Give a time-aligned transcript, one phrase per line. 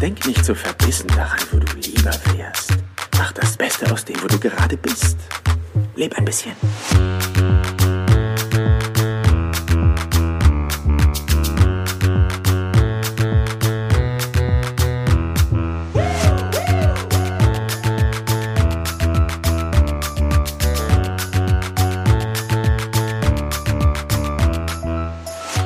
[0.00, 2.70] Denk nicht so verbissen daran, wo du lieber wärst.
[3.16, 5.16] Mach das Beste aus dem, wo du gerade bist.
[5.94, 6.52] Leb ein bisschen.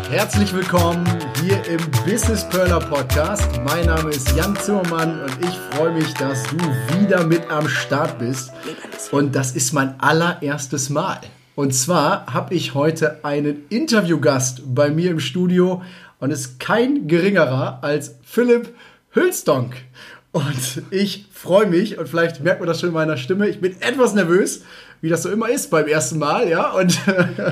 [0.08, 3.48] Herzlich willkommen hier im Business Perler Podcast.
[3.64, 6.58] Mein Name ist Jan Zimmermann und ich freue mich, dass du
[6.98, 8.52] wieder mit am Start bist.
[9.10, 11.20] Und das ist mein allererstes Mal.
[11.54, 15.82] Und zwar habe ich heute einen Interviewgast bei mir im Studio
[16.18, 18.74] und ist kein geringerer als Philipp
[19.14, 19.76] Hülstonk.
[20.32, 23.48] Und ich freue mich und vielleicht merkt man das schon in meiner Stimme.
[23.48, 24.62] Ich bin etwas nervös,
[25.00, 26.70] wie das so immer ist beim ersten Mal, ja.
[26.72, 26.98] Und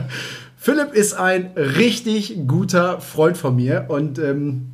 [0.60, 4.72] Philipp ist ein richtig guter Freund von mir und ähm,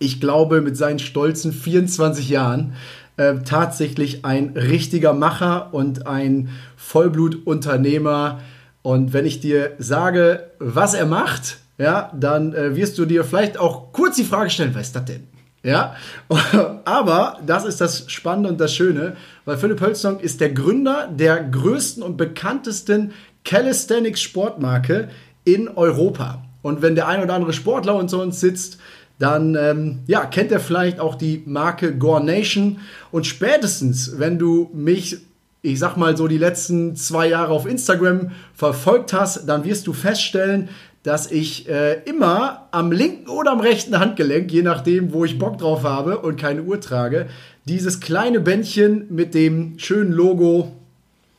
[0.00, 2.74] ich glaube mit seinen stolzen 24 Jahren
[3.16, 8.40] äh, tatsächlich ein richtiger Macher und ein Vollblutunternehmer.
[8.82, 13.58] Und wenn ich dir sage, was er macht, ja, dann äh, wirst du dir vielleicht
[13.58, 15.28] auch kurz die Frage stellen, was ist das denn?
[15.62, 15.96] Ja,
[16.84, 21.42] aber das ist das Spannende und das Schöne, weil Philipp Hölzong ist der Gründer der
[21.42, 23.12] größten und bekanntesten
[23.46, 25.08] Calisthenics Sportmarke
[25.44, 26.42] in Europa.
[26.62, 28.78] Und wenn der ein oder andere Sportler unter uns sitzt,
[29.18, 32.80] dann ähm, ja, kennt er vielleicht auch die Marke Gore Nation.
[33.12, 35.18] Und spätestens, wenn du mich,
[35.62, 39.92] ich sag mal so die letzten zwei Jahre auf Instagram verfolgt hast, dann wirst du
[39.92, 40.68] feststellen,
[41.04, 45.56] dass ich äh, immer am linken oder am rechten Handgelenk, je nachdem, wo ich Bock
[45.58, 47.28] drauf habe und keine Uhr trage,
[47.64, 50.72] dieses kleine Bändchen mit dem schönen Logo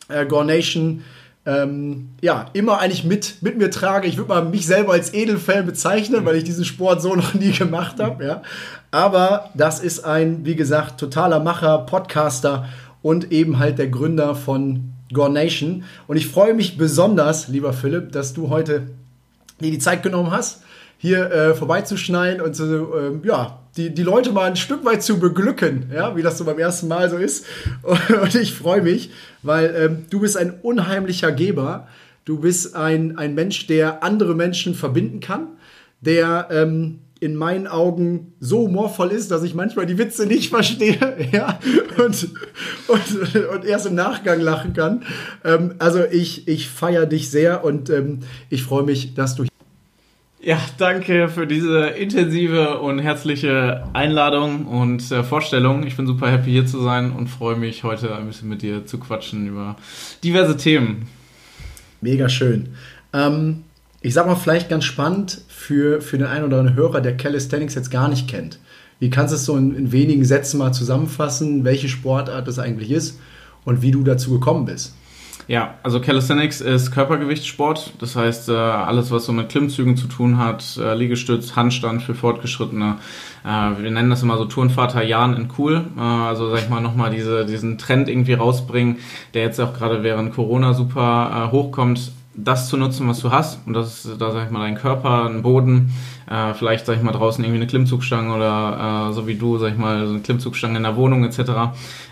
[0.08, 1.04] äh, Gore Nation
[1.48, 4.06] ähm, ja, immer eigentlich mit, mit mir trage.
[4.06, 7.54] Ich würde mal mich selber als Edelfan bezeichnen, weil ich diesen Sport so noch nie
[7.54, 8.26] gemacht habe.
[8.26, 8.42] Ja.
[8.92, 12.68] Aber das ist ein, wie gesagt, totaler Macher, Podcaster
[13.02, 15.86] und eben halt der Gründer von Gore Nation.
[16.08, 18.88] Und ich freue mich besonders, lieber Philipp, dass du heute
[19.62, 20.64] dir die Zeit genommen hast,
[20.98, 25.20] hier äh, vorbeizuschneiden und zu, äh, ja, die, die Leute mal ein Stück weit zu
[25.20, 27.46] beglücken, ja, wie das so beim ersten Mal so ist.
[28.22, 29.12] Und ich freue mich,
[29.44, 31.88] weil ähm, du bist ein unheimlicher Geber.
[32.26, 35.48] Du bist ein, ein Mensch, der andere Menschen verbinden kann,
[36.02, 40.98] der ähm, in meinen Augen so humorvoll ist, dass ich manchmal die Witze nicht verstehe
[41.32, 41.60] ja,
[41.98, 42.30] und,
[42.88, 45.04] und, und erst im Nachgang lachen kann.
[45.44, 48.20] Ähm, also ich, ich feiere dich sehr und ähm,
[48.50, 49.46] ich freue mich, dass du
[50.40, 55.86] ja, danke für diese intensive und herzliche Einladung und äh, Vorstellung.
[55.86, 58.86] Ich bin super happy hier zu sein und freue mich heute ein bisschen mit dir
[58.86, 59.76] zu quatschen über
[60.24, 61.08] diverse Themen.
[62.02, 62.70] Mega schön.
[63.14, 63.64] Ähm,
[64.02, 67.74] ich sag mal vielleicht ganz spannend für, für den einen oder anderen Hörer, der Calisthenics
[67.74, 68.60] jetzt gar nicht kennt.
[69.00, 72.92] Wie kannst du es so in, in wenigen Sätzen mal zusammenfassen, welche Sportart das eigentlich
[72.92, 73.20] ist
[73.66, 74.94] und wie du dazu gekommen bist?
[75.48, 77.94] Ja, also Calisthenics ist Körpergewichtssport.
[78.00, 82.14] Das heißt, äh, alles, was so mit Klimmzügen zu tun hat, äh, Liegestütz, Handstand für
[82.14, 82.98] Fortgeschrittene.
[83.46, 85.86] Äh, wir nennen das immer so Turnvater Jan in cool.
[85.98, 88.98] Also sag ich mal nochmal diese, diesen Trend irgendwie rausbringen,
[89.34, 93.60] der jetzt auch gerade während Corona super hochkommt das zu nutzen, was du hast.
[93.66, 95.92] Und das ist, da sag ich mal, dein Körper, ein Boden,
[96.30, 99.72] äh, vielleicht, sag ich mal, draußen irgendwie eine Klimmzugstange oder äh, so wie du, sag
[99.74, 101.40] ich mal, so eine Klimmzugstange in der Wohnung etc.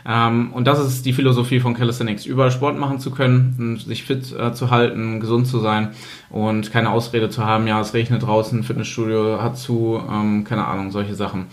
[0.05, 4.33] Ähm, und das ist die Philosophie von Calisthenics, überall Sport machen zu können, sich fit
[4.37, 5.89] äh, zu halten, gesund zu sein
[6.29, 10.91] und keine Ausrede zu haben, ja, es regnet draußen, Fitnessstudio hat zu, ähm, keine Ahnung,
[10.91, 11.45] solche Sachen.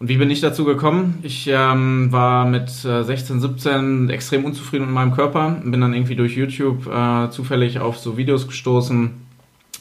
[0.00, 1.18] Und wie bin ich dazu gekommen?
[1.22, 5.60] Ich ähm, war mit äh, 16, 17 extrem unzufrieden mit meinem Körper.
[5.64, 9.10] Bin dann irgendwie durch YouTube äh, zufällig auf so Videos gestoßen,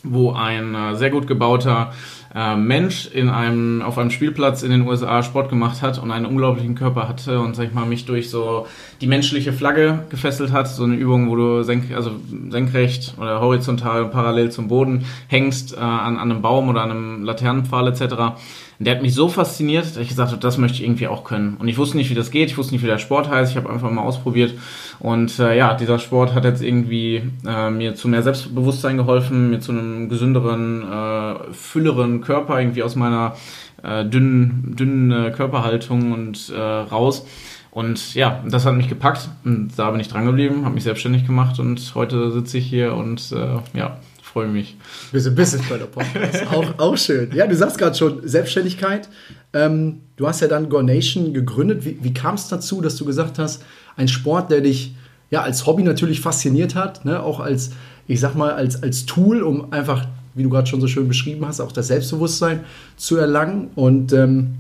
[0.03, 1.93] wo ein äh, sehr gut gebauter
[2.33, 6.25] äh, Mensch in einem, auf einem Spielplatz in den USA Sport gemacht hat und einen
[6.25, 8.65] unglaublichen Körper hatte und, sag ich mal, mich durch so
[9.01, 10.67] die menschliche Flagge gefesselt hat.
[10.67, 12.11] So eine Übung, wo du senk, also
[12.49, 17.23] senkrecht oder horizontal parallel zum Boden hängst äh, an, an einem Baum oder an einem
[17.23, 18.35] Laternenpfahl etc.
[18.79, 21.23] Und der hat mich so fasziniert, dass ich gesagt habe, das möchte ich irgendwie auch
[21.23, 21.57] können.
[21.57, 23.57] Und ich wusste nicht, wie das geht, ich wusste nicht, wie der Sport heißt, ich
[23.57, 24.53] habe einfach mal ausprobiert.
[24.99, 29.59] Und äh, ja, dieser Sport hat jetzt irgendwie äh, mir zu mehr Selbstbewusstsein geholfen, mir
[29.59, 33.35] zu einem gesünderen, äh, fülleren Körper irgendwie aus meiner
[33.83, 37.25] äh, dünnen, dünnen äh, Körperhaltung und äh, raus.
[37.71, 41.27] Und ja, das hat mich gepackt und da bin ich dran geblieben, habe mich selbstständig
[41.27, 43.97] gemacht und heute sitze ich hier und äh, ja,
[44.37, 44.75] freue mich.
[45.11, 46.45] Bisschen Business bei der Podcast.
[46.53, 47.31] auch, auch schön.
[47.33, 49.09] Ja, du sagst gerade schon, Selbstständigkeit.
[49.51, 51.83] Ähm, du hast ja dann Gore Nation gegründet.
[51.85, 54.93] Wie, wie kam es dazu, dass du gesagt hast, ein Sport, der dich
[55.31, 57.23] ja als Hobby natürlich fasziniert hat, ne?
[57.23, 57.71] auch als,
[58.07, 60.05] ich sag mal, als, als Tool, um einfach,
[60.35, 62.59] wie du gerade schon so schön beschrieben hast, auch das Selbstbewusstsein
[62.95, 63.71] zu erlangen.
[63.73, 64.53] Und ähm,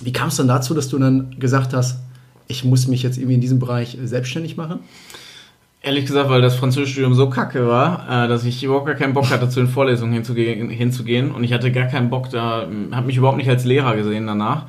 [0.00, 1.98] Wie kam es dann dazu, dass du dann gesagt hast,
[2.46, 4.78] ich muss mich jetzt irgendwie in diesem Bereich selbstständig machen?
[5.84, 9.30] Ehrlich gesagt, weil das Französischstudium so kacke war, äh, dass ich überhaupt gar keinen Bock
[9.30, 11.32] hatte, zu den Vorlesungen hinzugehen, hinzugehen.
[11.32, 14.66] Und ich hatte gar keinen Bock da, habe mich überhaupt nicht als Lehrer gesehen danach.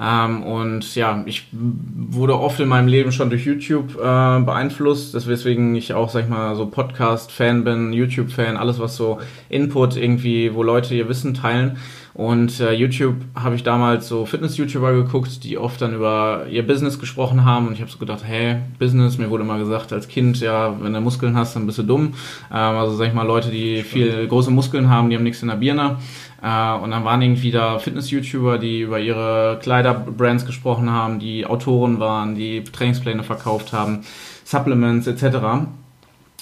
[0.00, 5.74] Ähm, und ja, ich wurde oft in meinem Leben schon durch YouTube äh, beeinflusst, deswegen
[5.74, 10.62] ich auch, sag ich mal, so Podcast-Fan bin, YouTube-Fan, alles was so Input irgendwie, wo
[10.62, 11.78] Leute ihr Wissen teilen.
[12.16, 16.98] Und äh, YouTube habe ich damals so Fitness-YouTuber geguckt, die oft dann über ihr Business
[16.98, 17.66] gesprochen haben.
[17.66, 20.94] Und ich habe so gedacht, hey, Business, mir wurde immer gesagt als Kind, ja, wenn
[20.94, 22.14] du Muskeln hast, dann bist du dumm.
[22.50, 25.48] Ähm, also sag ich mal, Leute, die viel große Muskeln haben, die haben nichts in
[25.48, 25.98] der Birne.
[26.42, 31.98] Äh, und dann waren irgendwie da Fitness-YouTuber, die über ihre Kleiderbrands gesprochen haben, die Autoren
[32.00, 34.04] waren, die Trainingspläne verkauft haben,
[34.44, 35.66] Supplements etc.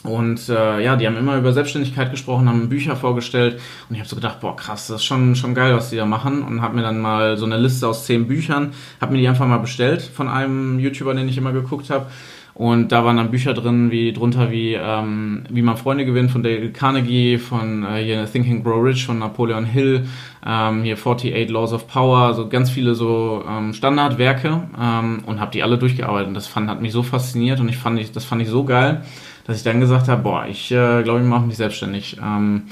[0.04, 3.58] Und äh, ja, die haben immer über Selbstständigkeit gesprochen, haben Bücher vorgestellt.
[3.88, 6.04] Und ich habe so gedacht, boah krass, das ist schon, schon geil, was die da
[6.04, 6.42] machen.
[6.42, 9.46] Und habe mir dann mal so eine Liste aus zehn Büchern, habe mir die einfach
[9.46, 12.06] mal bestellt von einem YouTuber, den ich immer geguckt habe
[12.54, 16.42] und da waren dann Bücher drin, wie drunter wie ähm, wie man Freunde gewinnt von
[16.42, 20.06] Dale Carnegie, von äh, hier Thinking Grow Rich von Napoleon Hill,
[20.46, 25.50] ähm, hier 48 Laws of Power, so ganz viele so ähm, Standardwerke ähm, und habe
[25.50, 26.28] die alle durchgearbeitet.
[26.28, 28.64] Und das fand hat mich so fasziniert und ich fand ich das fand ich so
[28.64, 29.02] geil
[29.46, 32.16] dass ich dann gesagt habe, boah, ich äh, glaube, ich mache mich selbstständig.
[32.22, 32.62] Ähm,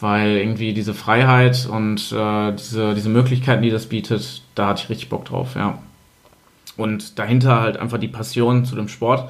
[0.00, 4.90] weil irgendwie diese Freiheit und äh, diese, diese Möglichkeiten, die das bietet, da hatte ich
[4.90, 5.78] richtig Bock drauf, ja.
[6.78, 9.28] Und dahinter halt einfach die Passion zu dem Sport.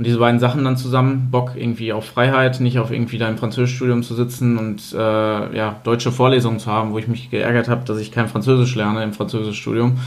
[0.00, 3.36] Und diese beiden Sachen dann zusammen, Bock irgendwie auf Freiheit, nicht auf irgendwie da im
[3.36, 7.84] Französischstudium zu sitzen und äh, ja, deutsche Vorlesungen zu haben, wo ich mich geärgert habe,
[7.84, 9.98] dass ich kein Französisch lerne im Französischstudium.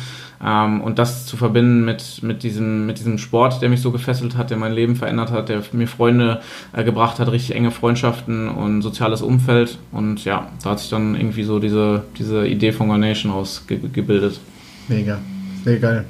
[0.43, 4.35] Ähm, und das zu verbinden mit, mit, diesem, mit diesem Sport, der mich so gefesselt
[4.35, 6.41] hat, der mein Leben verändert hat, der mir Freunde
[6.73, 9.77] äh, gebracht hat, richtig enge Freundschaften und soziales Umfeld.
[9.91, 14.39] Und ja, da hat sich dann irgendwie so diese, diese Idee von Nation ausgebildet.
[14.87, 15.19] Mega.
[15.63, 16.05] Sehr geil.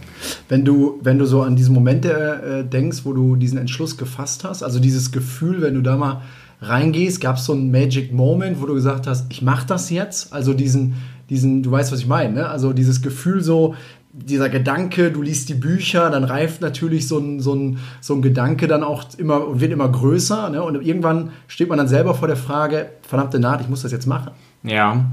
[0.50, 4.44] Wenn du, wenn du so an diesen Moment äh, denkst, wo du diesen Entschluss gefasst
[4.44, 6.22] hast, also dieses Gefühl, wenn du da mal
[6.62, 10.34] reingehst, gab es so einen Magic Moment, wo du gesagt hast, ich mache das jetzt?
[10.34, 10.96] Also diesen,
[11.30, 12.50] diesen, du weißt, was ich meine, ne?
[12.50, 13.76] Also dieses Gefühl so,
[14.14, 18.22] dieser Gedanke, du liest die Bücher, dann reift natürlich so ein, so ein, so ein
[18.22, 20.52] Gedanke dann auch immer und wird immer größer.
[20.52, 20.62] Ne?
[20.62, 24.06] Und irgendwann steht man dann selber vor der Frage, verdammte Naht, ich muss das jetzt
[24.06, 24.32] machen.
[24.62, 25.06] Ja.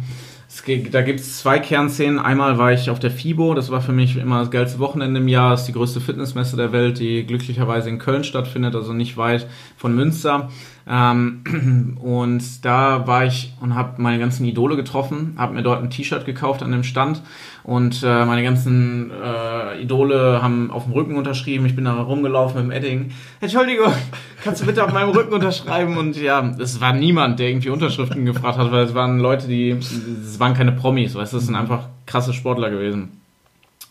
[0.65, 2.19] Geht, da gibt es zwei Kernszenen.
[2.19, 5.29] Einmal war ich auf der FIBO, das war für mich immer das geilste Wochenende im
[5.29, 5.53] Jahr.
[5.53, 9.47] Das ist die größte Fitnessmesse der Welt, die glücklicherweise in Köln stattfindet, also nicht weit
[9.77, 10.51] von Münster.
[10.93, 15.91] Ähm, und da war ich und habe meine ganzen Idole getroffen, habe mir dort ein
[15.91, 17.23] T-Shirt gekauft an dem Stand
[17.63, 21.65] und äh, meine ganzen äh, Idole haben auf dem Rücken unterschrieben.
[21.67, 23.13] Ich bin da rumgelaufen mit dem Edding.
[23.41, 23.93] Entschuldigung,
[24.45, 25.97] kannst du bitte auf meinem Rücken unterschreiben?
[25.97, 29.71] Und ja, es war niemand, der irgendwie Unterschriften gefragt hat, weil es waren Leute, die,
[29.71, 33.21] es waren keine Promis, weißt du, es sind einfach krasse Sportler gewesen.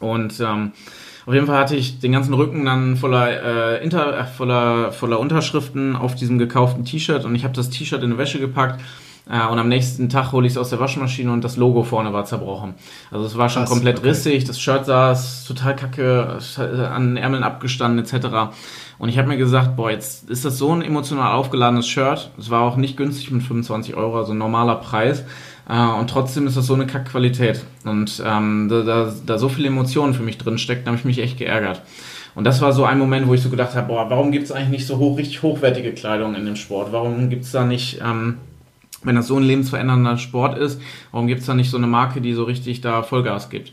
[0.01, 0.73] Und ähm,
[1.29, 5.19] auf jeden Fall hatte ich den ganzen Rücken dann voller, äh, Inter, äh, voller, voller
[5.19, 8.81] Unterschriften auf diesem gekauften T-Shirt und ich habe das T-Shirt in eine Wäsche gepackt
[9.29, 12.13] äh, und am nächsten Tag hole ich es aus der Waschmaschine und das Logo vorne
[12.13, 12.73] war zerbrochen.
[13.11, 14.07] Also es war schon Krass, komplett okay.
[14.07, 16.39] rissig, das Shirt saß total kacke,
[16.91, 18.51] an den Ärmeln abgestanden etc.
[18.97, 22.31] Und ich habe mir gesagt, boah, jetzt ist das so ein emotional aufgeladenes Shirt.
[22.39, 25.23] Es war auch nicht günstig mit 25 Euro, also ein normaler Preis.
[25.69, 27.63] Äh, und trotzdem ist das so eine Kackqualität.
[27.85, 31.19] Und ähm, da, da, da so viele Emotionen für mich drin stecken, habe ich mich
[31.19, 31.81] echt geärgert.
[32.35, 34.51] Und das war so ein Moment, wo ich so gedacht habe, boah, warum gibt es
[34.51, 36.91] eigentlich nicht so hoch, richtig hochwertige Kleidung in dem Sport?
[36.91, 38.37] Warum gibt es da nicht, ähm,
[39.03, 42.21] wenn das so ein lebensverändernder Sport ist, warum gibt es da nicht so eine Marke,
[42.21, 43.71] die so richtig da Vollgas gibt?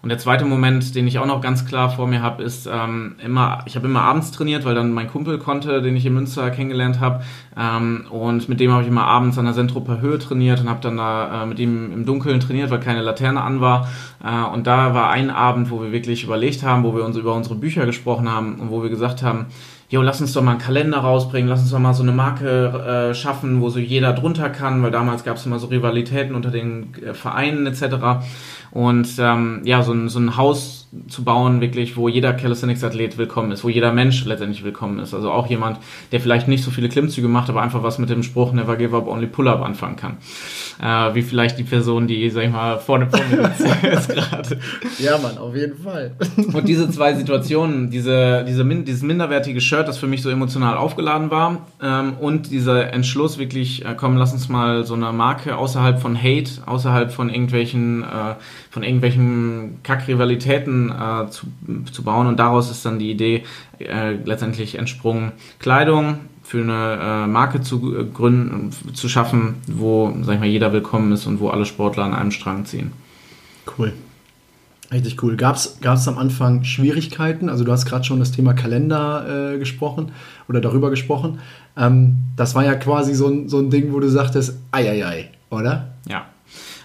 [0.00, 3.16] Und der zweite Moment, den ich auch noch ganz klar vor mir habe, ist ähm,
[3.24, 6.50] immer, ich habe immer abends trainiert, weil dann mein Kumpel konnte, den ich in Münster
[6.50, 7.24] kennengelernt habe.
[7.56, 10.80] Ähm, und mit dem habe ich immer abends an der Sentroper Höhe trainiert und habe
[10.80, 13.88] dann da äh, mit ihm im Dunkeln trainiert, weil keine Laterne an war.
[14.24, 17.34] Äh, und da war ein Abend, wo wir wirklich überlegt haben, wo wir uns über
[17.34, 19.46] unsere Bücher gesprochen haben und wo wir gesagt haben,
[19.88, 23.10] jo, lass uns doch mal einen Kalender rausbringen, lass uns doch mal so eine Marke
[23.10, 26.50] äh, schaffen, wo so jeder drunter kann, weil damals gab es immer so Rivalitäten unter
[26.50, 28.26] den äh, Vereinen etc.
[28.70, 30.77] Und ähm, ja, so ein, so ein Haus
[31.08, 35.12] zu bauen, wirklich, wo jeder Calisthenics-Athlet willkommen ist, wo jeder Mensch letztendlich willkommen ist.
[35.12, 35.78] Also auch jemand,
[36.12, 38.96] der vielleicht nicht so viele Klimmzüge macht, aber einfach was mit dem Spruch Never give
[38.96, 40.16] up, only pull up anfangen kann.
[40.80, 43.50] Äh, wie vielleicht die Person, die, sag ich mal, vorne vor mir
[43.90, 44.58] ist gerade.
[44.98, 46.12] Ja, Mann, auf jeden Fall.
[46.52, 51.30] Und diese zwei Situationen, diese, diese, dieses minderwertige Shirt, das für mich so emotional aufgeladen
[51.30, 56.00] war, ähm, und dieser Entschluss wirklich, äh, komm, lass uns mal so eine Marke außerhalb
[56.00, 58.34] von Hate, außerhalb von irgendwelchen, äh,
[58.70, 61.46] von irgendwelchen Kackrivalitäten äh, zu,
[61.92, 62.26] zu bauen.
[62.26, 63.44] Und daraus ist dann die Idee
[63.78, 70.34] äh, letztendlich entsprungen, Kleidung für eine äh, Marke zu äh, gründen, zu schaffen, wo, sag
[70.34, 72.92] ich mal, jeder willkommen ist und wo alle Sportler an einem Strang ziehen.
[73.78, 73.92] Cool.
[74.90, 75.36] Richtig cool.
[75.36, 77.50] Gab es am Anfang Schwierigkeiten?
[77.50, 80.12] Also du hast gerade schon das Thema Kalender äh, gesprochen
[80.48, 81.40] oder darüber gesprochen.
[81.76, 85.06] Ähm, das war ja quasi so ein, so ein Ding, wo du sagtest, ei, ei,
[85.06, 85.88] ei, oder?
[86.08, 86.26] Ja.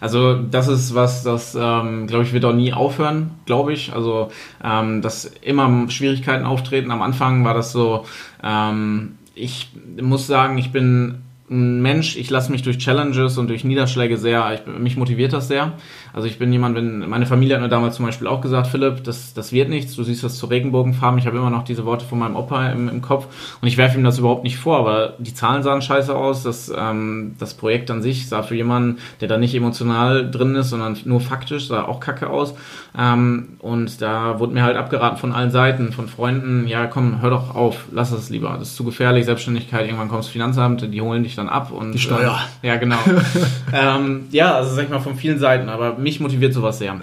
[0.03, 3.93] Also das ist was, das ähm, glaube ich wird auch nie aufhören, glaube ich.
[3.93, 4.27] Also
[4.61, 6.91] ähm, dass immer Schwierigkeiten auftreten.
[6.91, 8.03] Am Anfang war das so.
[8.43, 9.69] Ähm, ich
[10.01, 11.19] muss sagen, ich bin
[11.49, 15.47] ein Mensch, ich lasse mich durch Challenges und durch Niederschläge sehr, ich, mich motiviert das
[15.47, 15.71] sehr.
[16.13, 19.03] Also ich bin jemand, wenn meine Familie hat mir damals zum Beispiel auch gesagt, Philipp,
[19.03, 21.17] das, das wird nichts, du siehst das zu Regenbogenfarben.
[21.17, 23.27] Ich habe immer noch diese Worte von meinem Opa im, im Kopf
[23.61, 26.43] und ich werfe ihm das überhaupt nicht vor, aber die Zahlen sahen scheiße aus.
[26.43, 30.69] Das, ähm, das Projekt an sich sah für jemanden, der da nicht emotional drin ist,
[30.69, 32.53] sondern nur faktisch, sah auch kacke aus.
[32.95, 37.31] Ähm, und da wurde mir halt abgeraten von allen Seiten, von Freunden, ja komm, hör
[37.31, 41.01] doch auf, lass es lieber, das ist zu gefährlich, Selbstständigkeit, irgendwann kommst du Finanzamt, die
[41.01, 42.39] holen dich dann ab und die Steuer.
[42.61, 42.99] Äh, ja, genau.
[43.73, 47.01] ähm, ja, also sag ich mal von vielen Seiten, aber mich motiviert sowas sehr.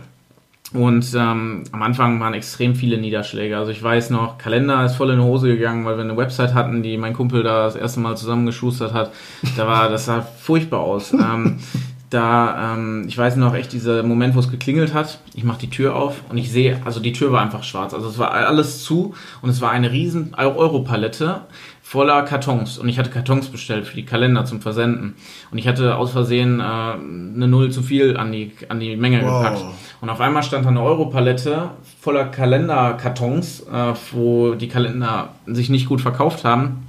[0.73, 3.57] Und ähm, am Anfang waren extrem viele Niederschläge.
[3.57, 6.55] Also ich weiß noch, Kalender ist voll in die Hose gegangen, weil wir eine Website
[6.55, 9.11] hatten, die mein Kumpel da das erste Mal zusammengeschustert hat.
[9.57, 11.13] Da war, das sah furchtbar aus.
[11.13, 11.59] ähm,
[12.09, 15.19] da, ähm, ich weiß noch echt dieser Moment, wo es geklingelt hat.
[15.35, 17.93] Ich mache die Tür auf und ich sehe, also die Tür war einfach schwarz.
[17.93, 21.43] Also es war alles zu und es war eine riesen Europalette
[21.91, 22.79] voller Kartons.
[22.79, 25.17] Und ich hatte Kartons bestellt für die Kalender zum Versenden.
[25.51, 29.23] Und ich hatte aus Versehen äh, eine Null zu viel an die, an die Menge
[29.23, 29.43] wow.
[29.43, 29.65] gepackt.
[30.01, 31.71] Und auf einmal stand da eine Europalette
[32.01, 36.87] voller Kalenderkartons, äh, wo die Kalender sich nicht gut verkauft haben.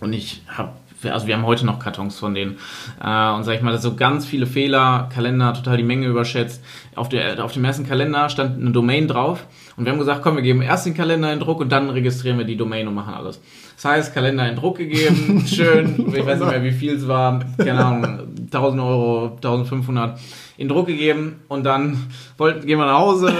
[0.00, 0.70] Und ich habe
[1.08, 2.58] also wir haben heute noch Kartons von denen.
[3.02, 6.62] Äh, und sag ich mal, so ganz viele Fehler, Kalender total die Menge überschätzt.
[6.94, 10.36] Auf, der, auf dem ersten Kalender stand eine Domain drauf und wir haben gesagt, komm,
[10.36, 13.14] wir geben erst den Kalender in Druck und dann registrieren wir die Domain und machen
[13.14, 13.40] alles.
[13.76, 17.40] Das heißt, Kalender in Druck gegeben, schön, ich weiß nicht mehr, wie viel es war,
[17.56, 18.20] keine Ahnung,
[18.52, 20.18] 1000 Euro, 1500
[20.58, 23.32] in Druck gegeben und dann wollten, gehen wir nach Hause,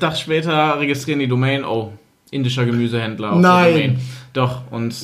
[0.00, 1.92] Tag später registrieren die Domain, oh,
[2.30, 3.72] indischer Gemüsehändler auf Nein.
[3.72, 3.98] Domain.
[4.32, 4.94] Doch, und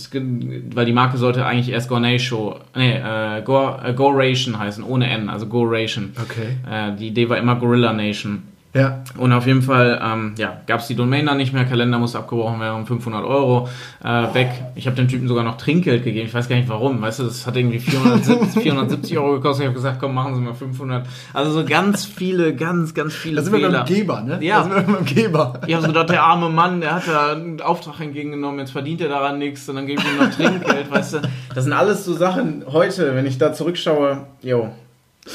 [0.75, 5.29] weil die Marke sollte eigentlich erst Gournay-Show, nee, äh, äh, Go Ration heißen, ohne N,
[5.29, 6.13] also Go Ration.
[6.23, 6.57] Okay.
[6.71, 8.43] Äh, die Idee war immer Gorilla Nation.
[8.75, 9.05] Ja.
[9.17, 12.61] Und auf jeden Fall ja, gab es die Domain dann nicht mehr, Kalender muss abgebrochen
[12.61, 13.69] werden um 500 Euro
[14.03, 14.51] äh, weg.
[14.75, 17.25] Ich habe dem Typen sogar noch Trinkgeld gegeben, ich weiß gar nicht warum, weißt du,
[17.25, 19.63] das hat irgendwie 470, 470 Euro gekostet.
[19.63, 21.07] Ich habe gesagt, komm, machen Sie mal 500.
[21.33, 24.39] Also so ganz viele, ganz, ganz viele Da sind wir beim Geber, ne?
[24.41, 24.59] Ja.
[24.59, 25.61] Da sind wir beim Geber.
[25.67, 29.01] Ich habe so gedacht, der arme Mann, der hat da einen Auftrag entgegengenommen, jetzt verdient
[29.01, 31.23] er daran nichts und dann gebe ich ihm noch Trinkgeld, weißt du.
[31.55, 34.71] Das sind alles so Sachen heute, wenn ich da zurückschaue, jo,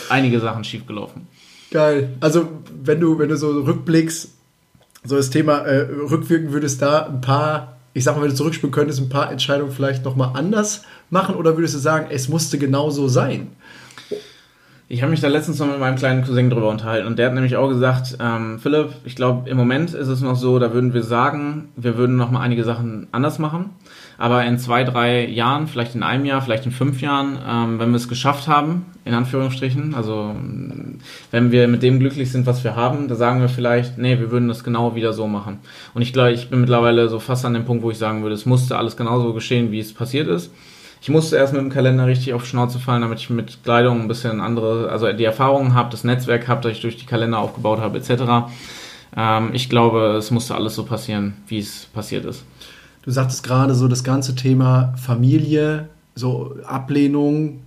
[0.10, 1.28] einige Sachen schiefgelaufen.
[1.72, 2.10] Geil.
[2.20, 2.48] Also,
[2.84, 4.30] wenn du, wenn du so rückblickst,
[5.04, 8.72] so das Thema äh, rückwirken würdest da ein paar, ich sag mal, wenn du zurückspielen
[8.72, 12.90] könntest, ein paar Entscheidungen vielleicht nochmal anders machen oder würdest du sagen, es musste genau
[12.90, 13.50] so sein?
[14.92, 17.36] Ich habe mich da letztens noch mit meinem kleinen Cousin drüber unterhalten und der hat
[17.36, 20.96] nämlich auch gesagt, ähm, Philipp, ich glaube, im Moment ist es noch so, da würden
[20.96, 23.70] wir sagen, wir würden noch mal einige Sachen anders machen.
[24.20, 27.92] Aber in zwei, drei Jahren, vielleicht in einem Jahr, vielleicht in fünf Jahren, ähm, wenn
[27.92, 30.36] wir es geschafft haben, in Anführungsstrichen, also
[31.32, 34.30] wenn wir mit dem glücklich sind, was wir haben, da sagen wir vielleicht, nee, wir
[34.30, 35.60] würden das genau wieder so machen.
[35.94, 38.36] Und ich glaube, ich bin mittlerweile so fast an dem Punkt, wo ich sagen würde,
[38.36, 40.52] es musste alles genauso geschehen, wie es passiert ist.
[41.02, 44.10] Ich musste erst mit dem Kalender richtig auf Schnauze fallen, damit ich mit Kleidung ein
[44.10, 47.80] bisschen andere, also die Erfahrungen habe, das Netzwerk habe, das ich durch die Kalender aufgebaut
[47.80, 48.52] habe, etc.
[49.16, 52.44] Ähm, ich glaube, es musste alles so passieren, wie es passiert ist.
[53.04, 57.62] Du sagtest gerade so das ganze Thema Familie, so Ablehnung.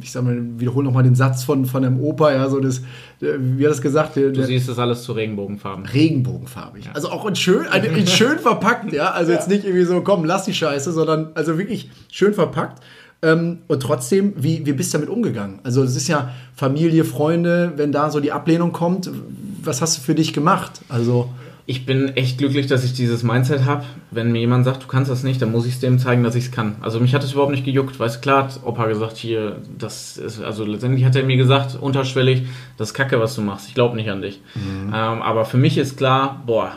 [0.00, 2.80] Ich sag mal, wiederhole nochmal den Satz von, von einem Opa, ja, so das,
[3.20, 4.16] wie hat das gesagt?
[4.16, 5.84] Der, du siehst das alles zu Regenbogenfarben.
[5.84, 6.86] Regenbogenfarbig.
[6.86, 6.92] Ja.
[6.92, 9.10] Also auch in schön, in schön verpackt, ja.
[9.10, 9.38] Also ja.
[9.38, 12.82] jetzt nicht irgendwie so, komm, lass die Scheiße, sondern also wirklich schön verpackt.
[13.22, 15.60] Ähm, und trotzdem, wie, wie bist du damit umgegangen?
[15.62, 19.10] Also es ist ja Familie, Freunde, wenn da so die Ablehnung kommt,
[19.62, 20.80] was hast du für dich gemacht?
[20.88, 21.28] Also
[21.64, 23.84] ich bin echt glücklich, dass ich dieses Mindset habe.
[24.10, 26.34] Wenn mir jemand sagt, du kannst das nicht, dann muss ich es dem zeigen, dass
[26.34, 26.76] ich es kann.
[26.80, 28.00] Also mich hat es überhaupt nicht gejuckt.
[28.00, 32.42] Weißt klar hat Opa gesagt, hier, das ist, also letztendlich hat er mir gesagt, unterschwellig,
[32.78, 33.68] das ist Kacke, was du machst.
[33.68, 34.40] Ich glaube nicht an dich.
[34.54, 34.88] Mhm.
[34.88, 36.72] Ähm, aber für mich ist klar, boah,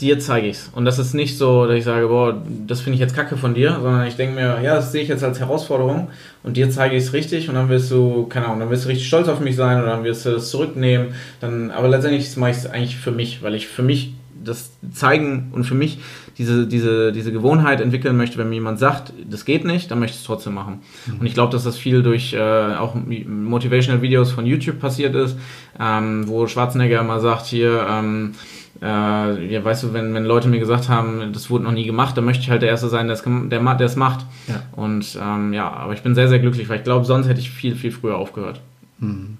[0.00, 0.70] dir zeige ich's.
[0.74, 3.54] Und das ist nicht so, dass ich sage, boah, das finde ich jetzt Kacke von
[3.54, 6.08] dir, sondern ich denke mir, ja, das sehe ich jetzt als Herausforderung
[6.42, 8.88] und dir zeige ich es richtig und dann wirst du, keine Ahnung, dann wirst du
[8.88, 11.14] richtig stolz auf mich sein oder dann wirst du das zurücknehmen.
[11.40, 14.12] Dann, aber letztendlich mache ich es eigentlich für mich, weil ich für mich
[14.44, 15.98] das zeigen und für mich
[16.38, 20.16] diese, diese, diese Gewohnheit entwickeln möchte, wenn mir jemand sagt, das geht nicht, dann möchte
[20.16, 20.82] ich es trotzdem machen.
[21.06, 21.20] Mhm.
[21.20, 25.36] Und ich glaube, dass das viel durch äh, auch Motivational Videos von YouTube passiert ist,
[25.80, 28.34] ähm, wo Schwarzenegger immer sagt, hier, ähm,
[28.82, 32.16] äh, ja, weißt du, wenn, wenn Leute mir gesagt haben, das wurde noch nie gemacht,
[32.16, 34.24] dann möchte ich halt der Erste sein, der es macht.
[34.48, 34.62] Ja.
[34.72, 37.50] Und ähm, ja, aber ich bin sehr, sehr glücklich, weil ich glaube, sonst hätte ich
[37.50, 38.60] viel, viel früher aufgehört.
[38.98, 39.38] Mhm.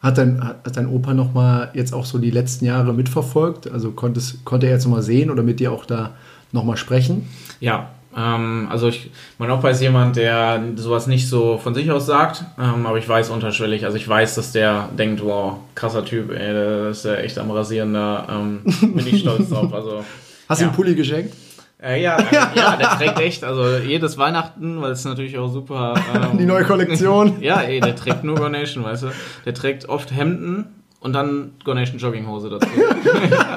[0.00, 3.70] Hat dein, hat dein Opa noch mal jetzt auch so die letzten Jahre mitverfolgt?
[3.70, 6.14] Also konntest, konnte er jetzt noch mal sehen oder mit dir auch da
[6.52, 7.28] noch mal sprechen?
[7.58, 12.06] Ja, ähm, also ich, mein Opa ist jemand, der sowas nicht so von sich aus
[12.06, 16.30] sagt, ähm, aber ich weiß unterschwellig, also ich weiß, dass der denkt, wow, krasser Typ,
[16.32, 19.72] ey, der ist ja echt am Rasieren, da ähm, bin ich stolz drauf.
[19.72, 20.04] Also,
[20.48, 20.68] Hast du ja.
[20.68, 21.34] einen Pulli geschenkt?
[21.80, 25.94] Äh, ja, äh, ja, der trägt echt, also jedes Weihnachten, weil es natürlich auch super.
[26.12, 27.36] Ähm, Die neue Kollektion.
[27.40, 29.08] ja, ey, der trägt nur Gornation, weißt du.
[29.44, 30.66] Der trägt oft Hemden
[30.98, 32.66] und dann Gornation Jogginghose dazu.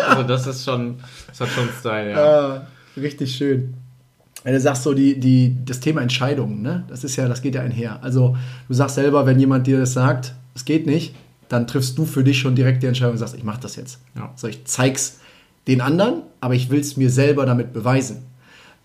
[0.08, 1.00] also das ist schon,
[1.30, 2.18] das hat schon Style, ja.
[2.18, 3.81] Ah, richtig schön.
[4.44, 6.84] Du sagst so, die, die, das Thema Entscheidungen, ne?
[6.88, 8.04] Das ist ja, das geht ja einher.
[8.04, 8.36] Also
[8.68, 11.14] du sagst selber, wenn jemand dir das sagt, es geht nicht,
[11.48, 14.00] dann triffst du für dich schon direkt die Entscheidung und sagst, ich mach das jetzt.
[14.16, 14.32] Ja.
[14.36, 15.20] So, ich zeig's
[15.68, 18.24] den anderen, aber ich will es mir selber damit beweisen.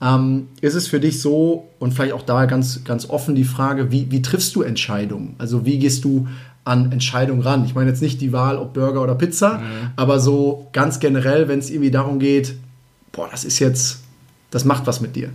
[0.03, 3.91] Ähm, ist es für dich so, und vielleicht auch da ganz, ganz offen die Frage,
[3.91, 5.37] wie, wie triffst du Entscheidungen?
[5.39, 6.29] Also wie gehst du
[6.65, 7.65] an Entscheidungen ran?
[7.65, 9.91] Ich meine jetzt nicht die Wahl, ob Burger oder Pizza, mhm.
[9.97, 12.57] aber so ganz generell, wenn es irgendwie darum geht,
[13.13, 14.01] boah, das ist jetzt,
[14.57, 15.29] das macht was mit dir.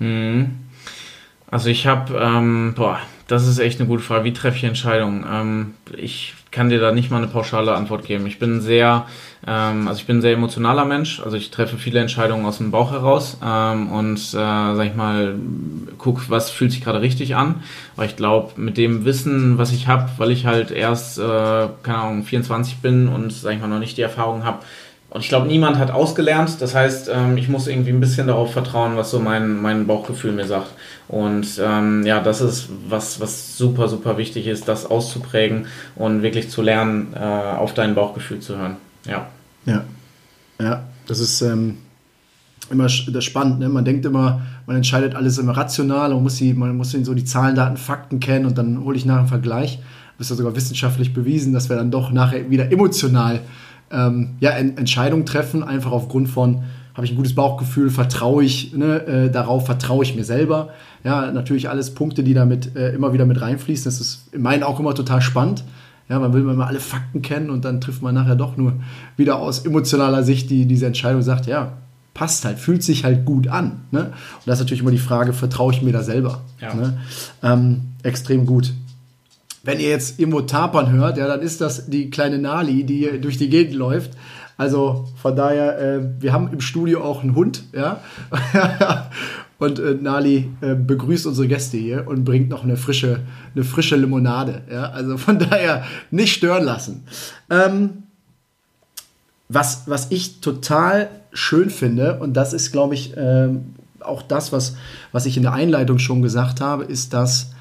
[0.00, 0.56] Mhm.
[1.48, 2.98] Also ich habe, ähm, boah,
[3.28, 4.24] das ist echt eine gute Frage.
[4.24, 5.24] Wie treffe ich Entscheidungen?
[5.30, 8.26] Ähm, ich kann dir da nicht mal eine pauschale Antwort geben.
[8.26, 9.06] Ich bin sehr,
[9.46, 11.20] ähm, also ich bin ein sehr emotionaler Mensch.
[11.20, 15.36] Also ich treffe viele Entscheidungen aus dem Bauch heraus ähm, und äh, sag ich mal,
[15.96, 17.62] guck, was fühlt sich gerade richtig an.
[17.94, 21.98] Weil ich glaube, mit dem Wissen, was ich habe, weil ich halt erst, äh, keine
[21.98, 24.58] Ahnung, 24 bin und sag ich mal noch nicht die Erfahrung habe,
[25.14, 26.56] und ich glaube, niemand hat ausgelernt.
[26.58, 30.32] Das heißt, ähm, ich muss irgendwie ein bisschen darauf vertrauen, was so mein, mein Bauchgefühl
[30.32, 30.72] mir sagt.
[31.06, 36.50] Und ähm, ja, das ist was, was super, super wichtig ist, das auszuprägen und wirklich
[36.50, 38.76] zu lernen, äh, auf dein Bauchgefühl zu hören.
[39.06, 39.28] Ja.
[39.66, 39.84] Ja.
[40.60, 41.78] Ja, das ist ähm,
[42.68, 43.60] immer das spannend.
[43.60, 43.68] Ne?
[43.68, 47.24] Man denkt immer, man entscheidet alles immer rational und muss die, man muss so die
[47.24, 49.78] Zahlen, Daten, Fakten kennen und dann hole ich nachher einen Vergleich.
[50.18, 53.42] Das ist ja sogar wissenschaftlich bewiesen, dass wir dann doch nachher wieder emotional
[53.94, 59.06] ähm, ja, Entscheidungen treffen, einfach aufgrund von, habe ich ein gutes Bauchgefühl, vertraue ich ne,
[59.06, 60.70] äh, darauf, vertraue ich mir selber.
[61.02, 63.84] Ja, natürlich alles Punkte, die damit äh, immer wieder mit reinfließen.
[63.84, 65.64] Das ist in meinen auch immer total spannend.
[66.08, 68.74] Ja, man will immer alle Fakten kennen und dann trifft man nachher doch nur
[69.16, 71.72] wieder aus emotionaler Sicht die, diese Entscheidung sagt, ja,
[72.12, 73.80] passt halt, fühlt sich halt gut an.
[73.90, 74.00] Ne?
[74.04, 76.42] Und das ist natürlich immer die Frage, vertraue ich mir da selber?
[76.60, 76.74] Ja.
[76.74, 76.98] Ne?
[77.42, 78.72] Ähm, extrem gut.
[79.64, 83.38] Wenn ihr jetzt irgendwo Tapern hört, ja, dann ist das die kleine Nali, die durch
[83.38, 84.12] die Gegend läuft.
[84.56, 88.00] Also von daher, äh, wir haben im Studio auch einen Hund, ja.
[89.58, 93.20] und äh, Nali äh, begrüßt unsere Gäste hier und bringt noch eine frische,
[93.54, 94.62] eine frische Limonade.
[94.70, 94.90] Ja?
[94.90, 97.04] Also von daher nicht stören lassen.
[97.50, 98.04] Ähm,
[99.48, 104.76] was, was ich total schön finde, und das ist, glaube ich, ähm, auch das, was,
[105.12, 107.53] was ich in der Einleitung schon gesagt habe, ist, dass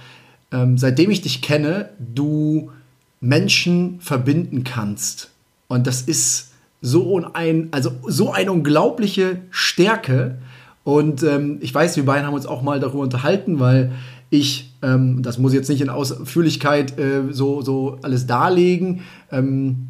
[0.53, 2.71] ähm, seitdem ich dich kenne, du
[3.19, 5.31] Menschen verbinden kannst.
[5.67, 10.37] Und das ist so ein, also so eine unglaubliche Stärke.
[10.83, 13.93] Und ähm, ich weiß, wir beiden haben uns auch mal darüber unterhalten, weil
[14.29, 19.89] ich, ähm, das muss ich jetzt nicht in Ausführlichkeit äh, so, so alles darlegen, ähm,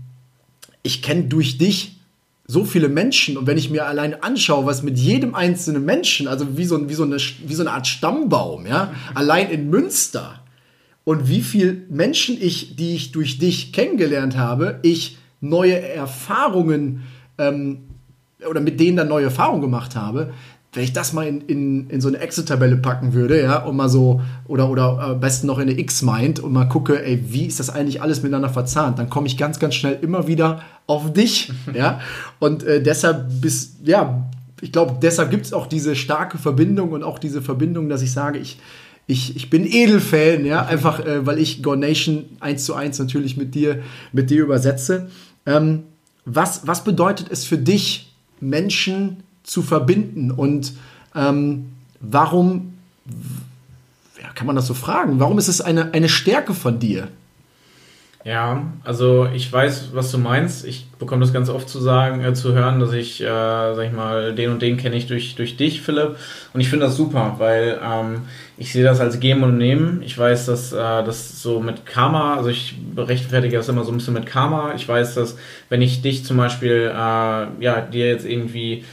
[0.84, 1.98] ich kenne durch dich
[2.46, 6.58] so viele Menschen und wenn ich mir allein anschaue, was mit jedem einzelnen Menschen, also
[6.58, 10.43] wie so, wie so, eine, wie so eine Art Stammbaum, ja, allein in Münster,
[11.06, 17.04] und wie viel Menschen ich, die ich durch dich kennengelernt habe, ich neue Erfahrungen
[17.38, 17.80] ähm,
[18.50, 20.34] oder mit denen dann neue Erfahrungen gemacht habe,
[20.74, 23.90] wenn ich das mal in, in, in so eine Excel-Tabelle packen würde, ja, und mal
[23.90, 27.60] so, oder, oder am besten noch in eine X-Mind und mal gucke, ey, wie ist
[27.60, 31.52] das eigentlich alles miteinander verzahnt, dann komme ich ganz, ganz schnell immer wieder auf dich,
[31.74, 32.00] ja,
[32.40, 34.30] und äh, deshalb bis, ja,
[34.62, 38.12] ich glaube, deshalb gibt es auch diese starke Verbindung und auch diese Verbindung, dass ich
[38.12, 38.58] sage, ich,
[39.08, 43.54] ich, ich bin Edelfan, ja, einfach äh, weil ich Gornation eins zu eins natürlich mit
[43.56, 45.10] dir, mit dir übersetze.
[45.46, 45.84] Ähm,
[46.26, 50.74] was, was bedeutet es für dich, Menschen zu verbinden und
[51.16, 51.66] ähm,
[52.00, 52.74] warum,
[54.22, 57.10] ja, kann man das so fragen, warum ist es eine, eine Stärke von dir?
[58.26, 60.66] Ja, also ich weiß, was du meinst.
[60.66, 63.92] Ich bekomme das ganz oft zu sagen, äh, zu hören, dass ich, äh, sag ich
[63.92, 66.16] mal, den und den kenne ich durch, durch dich, Philipp.
[66.54, 68.22] Und ich finde das super, weil ähm,
[68.58, 70.02] ich sehe das als Geben und Nehmen.
[70.06, 73.98] Ich weiß, dass äh, das so mit Karma, also ich rechtfertige das immer so ein
[73.98, 74.74] bisschen mit Karma.
[74.74, 78.86] Ich weiß, dass wenn ich dich zum Beispiel, äh, ja, dir jetzt irgendwie,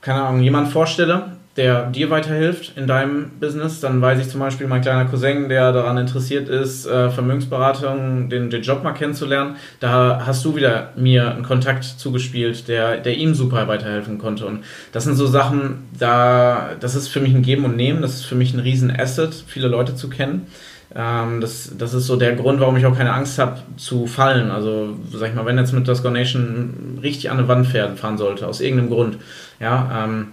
[0.00, 4.66] keine Ahnung, jemand vorstelle, der dir weiterhilft in deinem Business, dann weiß ich zum Beispiel,
[4.66, 10.22] mein kleiner Cousin, der daran interessiert ist, äh, Vermögensberatung, den, den Job mal kennenzulernen, da
[10.24, 14.46] hast du wieder mir einen Kontakt zugespielt, der, der ihm super weiterhelfen konnte.
[14.46, 18.14] Und das sind so Sachen, da, das ist für mich ein Geben und Nehmen, das
[18.14, 20.46] ist für mich ein riesen Asset, viele Leute zu kennen.
[20.94, 24.50] Ähm, das, das ist so der Grund, warum ich auch keine Angst habe zu fallen.
[24.50, 28.46] Also, sag ich mal, wenn jetzt mit das Nation richtig an eine Wand fahren sollte,
[28.46, 29.18] aus irgendeinem Grund,
[29.60, 30.28] ja, ähm,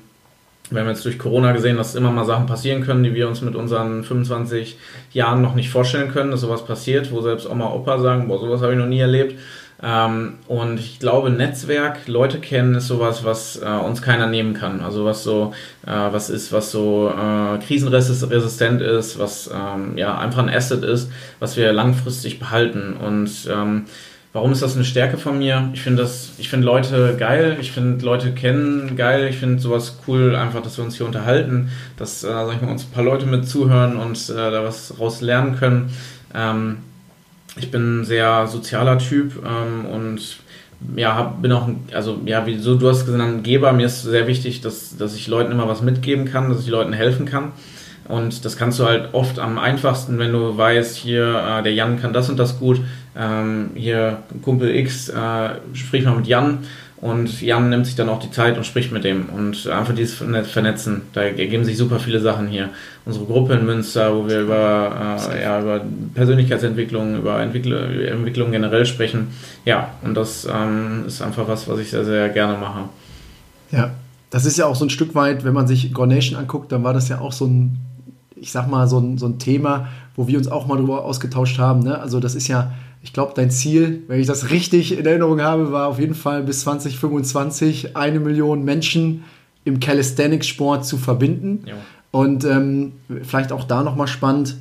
[0.69, 3.41] wir haben jetzt durch Corona gesehen, dass immer mal Sachen passieren können, die wir uns
[3.41, 4.77] mit unseren 25
[5.11, 8.61] Jahren noch nicht vorstellen können, dass sowas passiert, wo selbst Oma, Opa sagen, boah, sowas
[8.61, 9.39] habe ich noch nie erlebt.
[9.81, 14.81] Ähm, und ich glaube, Netzwerk, Leute kennen, ist sowas, was äh, uns keiner nehmen kann.
[14.81, 15.53] Also was so,
[15.85, 21.11] äh, was ist, was so äh, krisenresistent ist, was ähm, ja einfach ein Asset ist,
[21.39, 22.95] was wir langfristig behalten.
[22.95, 23.85] Und ähm,
[24.33, 25.69] warum ist das eine Stärke von mir?
[25.73, 29.99] Ich finde das, ich finde Leute geil, ich finde Leute kennen geil, ich finde sowas
[30.07, 33.03] cool, einfach, dass wir uns hier unterhalten, dass, äh, sag ich mal, uns ein paar
[33.03, 35.91] Leute mit zuhören und äh, da was raus lernen können.
[36.33, 36.77] Ähm,
[37.55, 40.37] ich bin ein sehr sozialer Typ ähm, und
[40.95, 43.73] ja, hab, bin auch, also ja, wie so du hast gesagt, ein Geber.
[43.73, 46.93] Mir ist sehr wichtig, dass, dass ich Leuten immer was mitgeben kann, dass ich Leuten
[46.93, 47.53] helfen kann.
[48.07, 51.99] Und das kannst du halt oft am einfachsten, wenn du weißt, hier, äh, der Jan
[51.99, 52.79] kann das und das gut,
[53.17, 56.59] ähm, hier Kumpel X, äh, sprich mal mit Jan
[56.99, 60.15] und Jan nimmt sich dann auch die Zeit und spricht mit dem und einfach dieses
[60.15, 61.03] Vernetzen.
[61.13, 62.69] Da ergeben sich super viele Sachen hier.
[63.05, 65.81] Unsere Gruppe in Münster, wo wir über, äh, ja, über
[66.15, 69.27] Persönlichkeitsentwicklung, über Entwickl Entwicklung generell sprechen.
[69.63, 72.89] Ja, und das ähm, ist einfach was, was ich sehr, sehr gerne mache.
[73.71, 73.91] Ja,
[74.31, 76.95] das ist ja auch so ein Stück weit, wenn man sich Gornation anguckt, dann war
[76.95, 77.77] das ja auch so ein,
[78.39, 81.59] ich sag mal, so ein, so ein Thema, wo wir uns auch mal drüber ausgetauscht
[81.59, 81.81] haben.
[81.81, 81.99] Ne?
[81.99, 82.71] Also das ist ja
[83.07, 86.43] ich glaube, dein Ziel, wenn ich das richtig in Erinnerung habe, war auf jeden Fall
[86.43, 89.23] bis 2025 eine Million Menschen
[89.63, 91.63] im Calisthenics-Sport zu verbinden.
[91.65, 91.75] Ja.
[92.11, 94.57] Und ähm, vielleicht auch da nochmal spannend,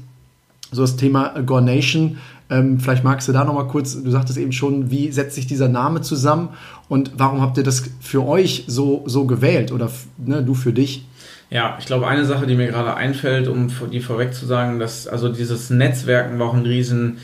[0.71, 2.19] so das Thema Gornation.
[2.49, 5.69] Ähm, vielleicht magst du da nochmal kurz, du sagtest eben schon, wie setzt sich dieser
[5.69, 6.51] Name zusammen
[6.89, 11.05] und warum habt ihr das für euch so, so gewählt oder ne, du für dich?
[11.49, 15.07] Ja, ich glaube, eine Sache, die mir gerade einfällt, um die vorweg zu sagen, dass
[15.07, 17.19] also dieses Netzwerken war auch ein riesen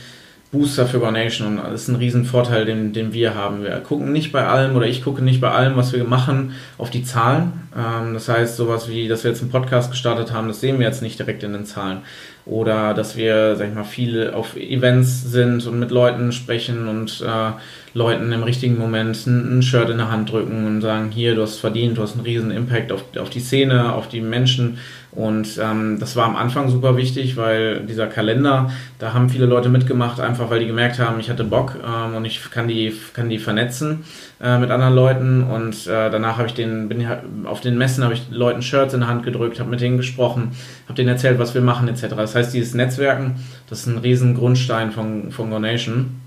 [0.52, 3.62] Booster für Nation und das ist ein Riesenvorteil, den, den wir haben.
[3.62, 6.90] Wir gucken nicht bei allem oder ich gucke nicht bei allem, was wir machen, auf
[6.90, 7.68] die Zahlen.
[7.74, 10.86] Ähm, das heißt, sowas wie, dass wir jetzt einen Podcast gestartet haben, das sehen wir
[10.86, 12.02] jetzt nicht direkt in den Zahlen.
[12.44, 17.22] Oder dass wir, sag ich mal, viel auf Events sind und mit Leuten sprechen und
[17.26, 17.52] äh,
[17.94, 21.42] Leuten im richtigen Moment ein, ein, Shirt in der Hand drücken und sagen, hier, du
[21.42, 24.78] hast verdient, du hast einen riesen Impact auf, auf die Szene, auf die Menschen
[25.12, 29.68] und ähm, das war am Anfang super wichtig, weil dieser Kalender, da haben viele Leute
[29.68, 33.28] mitgemacht, einfach weil die gemerkt haben, ich hatte Bock ähm, und ich kann die, kann
[33.28, 34.04] die vernetzen
[34.40, 35.42] äh, mit anderen Leuten.
[35.42, 37.06] Und äh, danach habe ich den, bin
[37.44, 40.52] auf den Messen habe ich Leuten Shirts in der Hand gedrückt, habe mit denen gesprochen,
[40.86, 42.06] habe denen erzählt, was wir machen, etc.
[42.16, 43.34] Das heißt, dieses Netzwerken,
[43.68, 46.21] das ist ein riesen Grundstein von, von GoNation.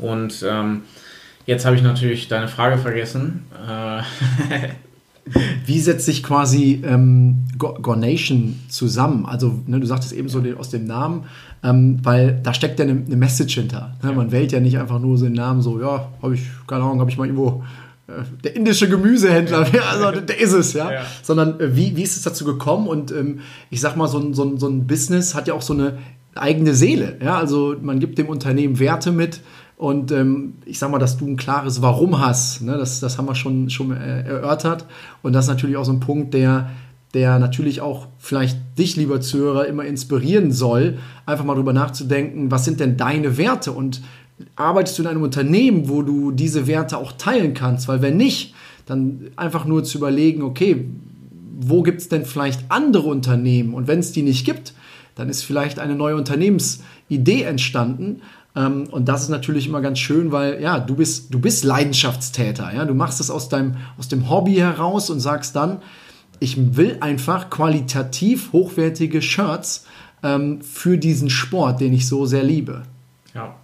[0.00, 0.82] Und ähm,
[1.46, 3.44] jetzt habe ich natürlich deine Frage vergessen.
[3.68, 4.02] Äh,
[5.66, 9.26] Wie setzt sich quasi ähm, Gornation zusammen?
[9.26, 11.24] Also, ne, du sagtest eben so den, aus dem Namen,
[11.62, 13.94] ähm, weil da steckt ja eine, eine Message hinter.
[14.02, 14.12] Ne?
[14.12, 17.00] Man wählt ja nicht einfach nur so den Namen, so, ja, habe ich, keine Ahnung,
[17.00, 17.62] habe ich mal irgendwo
[18.08, 19.82] äh, der indische Gemüsehändler, ja.
[19.90, 20.90] also der ist es, ja.
[20.90, 21.02] ja.
[21.22, 22.88] Sondern äh, wie, wie ist es dazu gekommen?
[22.88, 25.62] Und ähm, ich sag mal, so ein, so, ein, so ein Business hat ja auch
[25.62, 25.98] so eine
[26.34, 27.18] eigene Seele.
[27.22, 27.38] Ja?
[27.38, 29.40] Also man gibt dem Unternehmen Werte mit,
[29.80, 32.76] und ähm, ich sag mal, dass du ein klares Warum hast, ne?
[32.76, 34.84] das, das haben wir schon, schon äh, erörtert.
[35.22, 36.68] Und das ist natürlich auch so ein Punkt, der,
[37.14, 42.66] der natürlich auch vielleicht dich, lieber Zuhörer, immer inspirieren soll, einfach mal drüber nachzudenken, was
[42.66, 44.02] sind denn deine Werte und
[44.54, 47.88] arbeitest du in einem Unternehmen, wo du diese Werte auch teilen kannst?
[47.88, 50.90] Weil wenn nicht, dann einfach nur zu überlegen, okay,
[51.58, 53.72] wo gibt es denn vielleicht andere Unternehmen?
[53.72, 54.74] Und wenn es die nicht gibt,
[55.14, 58.20] dann ist vielleicht eine neue Unternehmensidee entstanden
[58.56, 62.74] ähm, und das ist natürlich immer ganz schön, weil ja, du bist, du bist Leidenschaftstäter.
[62.74, 62.84] Ja?
[62.84, 65.78] Du machst es aus, deinem, aus dem Hobby heraus und sagst dann,
[66.40, 69.86] ich will einfach qualitativ hochwertige Shirts
[70.22, 72.82] ähm, für diesen Sport, den ich so sehr liebe.
[73.34, 73.54] Ja.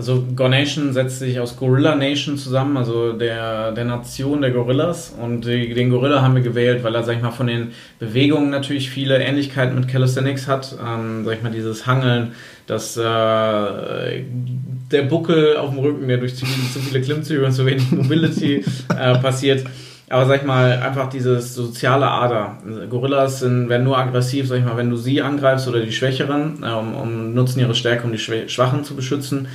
[0.00, 5.14] Also Gornation setzt sich aus Gorilla Nation zusammen, also der, der Nation der Gorillas.
[5.20, 8.88] Und den Gorilla haben wir gewählt, weil er, sag ich mal, von den Bewegungen natürlich
[8.88, 10.74] viele Ähnlichkeiten mit Calisthenics hat.
[10.82, 12.32] Ähm, sag ich mal, dieses Hangeln,
[12.66, 17.66] das äh, der Buckel auf dem Rücken, der durch zu, zu viele Klimmzüge und zu
[17.66, 19.66] wenig Mobility äh, passiert.
[20.08, 22.56] Aber sag ich mal, einfach dieses soziale Ader.
[22.88, 26.62] Gorillas sind, werden nur aggressiv, sag ich mal, wenn du sie angreifst oder die Schwächeren,
[26.62, 29.46] äh, um, um nutzen ihre Stärke, um die Schwachen zu beschützen.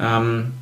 [0.00, 0.52] Ähm,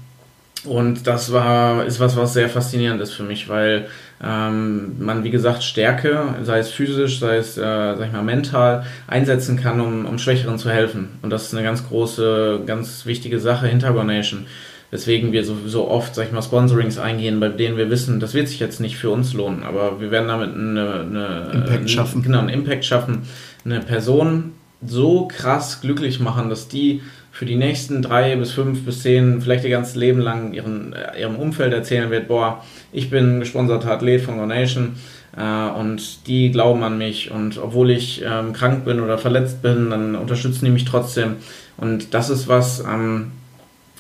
[0.65, 3.87] und das war, ist was, was sehr faszinierend ist für mich, weil
[4.23, 8.85] ähm, man, wie gesagt, Stärke, sei es physisch, sei es, äh, sag ich mal, mental,
[9.07, 11.11] einsetzen kann, um, um Schwächeren zu helfen.
[11.23, 14.47] Und das ist eine ganz große, ganz wichtige Sache hinter Nation.
[14.91, 18.35] Weswegen wir so, so oft, sag ich mal, Sponsorings eingehen, bei denen wir wissen, das
[18.35, 22.23] wird sich jetzt nicht für uns lohnen, aber wir werden damit eine, eine Impact schaffen.
[22.23, 23.23] Genau, einen Impact schaffen.
[23.65, 24.53] Eine Person
[24.85, 27.03] so krass glücklich machen, dass die
[27.39, 31.21] für die nächsten drei bis fünf bis zehn, vielleicht ihr ganzes Leben lang ihren, äh,
[31.21, 34.97] ihrem Umfeld erzählen wird, boah, ich bin gesponserter Athlet von Donation
[35.37, 39.91] äh, und die glauben an mich und obwohl ich ähm, krank bin oder verletzt bin,
[39.91, 41.37] dann unterstützen die mich trotzdem.
[41.77, 43.31] Und das ist was, ähm,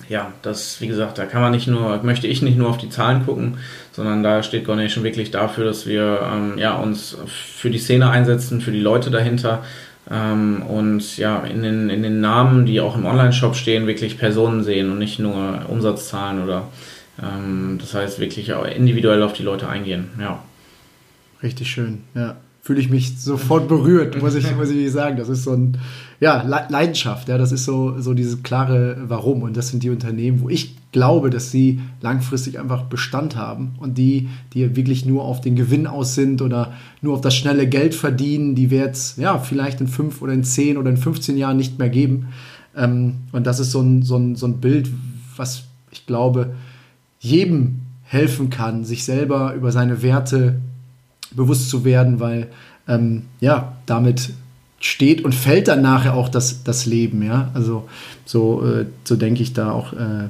[0.09, 2.90] ja, das, wie gesagt, da kann man nicht nur, möchte ich nicht nur auf die
[2.90, 3.59] Zahlen gucken,
[3.92, 8.61] sondern da steht Gonation wirklich dafür, dass wir ähm, ja, uns für die Szene einsetzen,
[8.61, 9.62] für die Leute dahinter
[10.11, 14.64] ähm, und ja, in den, in den Namen, die auch im Online-Shop stehen, wirklich Personen
[14.64, 16.68] sehen und nicht nur Umsatzzahlen oder
[17.23, 20.42] ähm, das heißt wirklich individuell auf die Leute eingehen, ja.
[21.42, 22.37] Richtig schön, ja
[22.68, 25.16] fühle ich mich sofort berührt, muss ich, muss ich sagen.
[25.16, 25.78] Das ist so ein,
[26.20, 29.40] ja, Leidenschaft, ja, das ist so, so dieses klare Warum.
[29.40, 33.96] Und das sind die Unternehmen, wo ich glaube, dass sie langfristig einfach Bestand haben und
[33.96, 37.94] die, die wirklich nur auf den Gewinn aus sind oder nur auf das schnelle Geld
[37.94, 41.57] verdienen, die wir jetzt, ja, vielleicht in fünf oder in zehn oder in 15 Jahren
[41.57, 42.28] nicht mehr geben.
[42.76, 44.90] Ähm, und das ist so ein, so, ein, so ein Bild,
[45.38, 46.54] was ich glaube,
[47.18, 50.61] jedem helfen kann, sich selber über seine Werte
[51.31, 52.49] bewusst zu werden, weil
[52.87, 54.31] ähm, ja, damit
[54.81, 57.51] steht und fällt dann nachher auch das, das Leben, ja.
[57.55, 57.88] Also
[58.25, 60.29] so, äh, so denke ich da auch äh,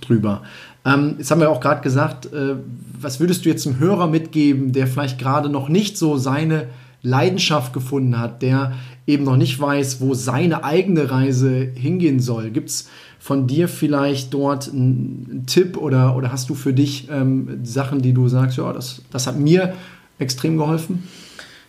[0.00, 0.42] drüber.
[0.84, 2.54] Ähm, jetzt haben wir auch gerade gesagt, äh,
[3.00, 6.66] was würdest du jetzt einem Hörer mitgeben, der vielleicht gerade noch nicht so seine
[7.02, 8.72] Leidenschaft gefunden hat, der
[9.06, 12.50] eben noch nicht weiß, wo seine eigene Reise hingehen soll?
[12.50, 17.60] Gibt es von dir vielleicht dort einen Tipp oder, oder hast du für dich ähm,
[17.64, 19.74] Sachen, die du sagst, ja, das, das hat mir
[20.18, 21.04] extrem geholfen?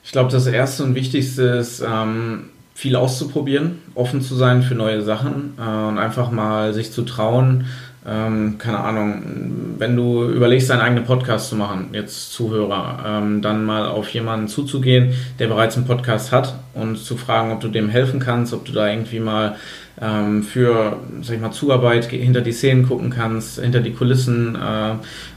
[0.03, 2.45] Ich glaube, das Erste und Wichtigste ist, ähm,
[2.79, 7.65] viel auszuprobieren, offen zu sein für neue Sachen äh, und einfach mal sich zu trauen.
[8.07, 13.65] Ähm, keine Ahnung, wenn du überlegst, deinen eigenen Podcast zu machen, jetzt Zuhörer, ähm, dann
[13.65, 17.89] mal auf jemanden zuzugehen, der bereits einen Podcast hat und zu fragen, ob du dem
[17.89, 19.57] helfen kannst, ob du da irgendwie mal
[20.01, 24.93] ähm, für, sag ich mal, Zuarbeit hinter die Szenen gucken kannst, hinter die Kulissen äh,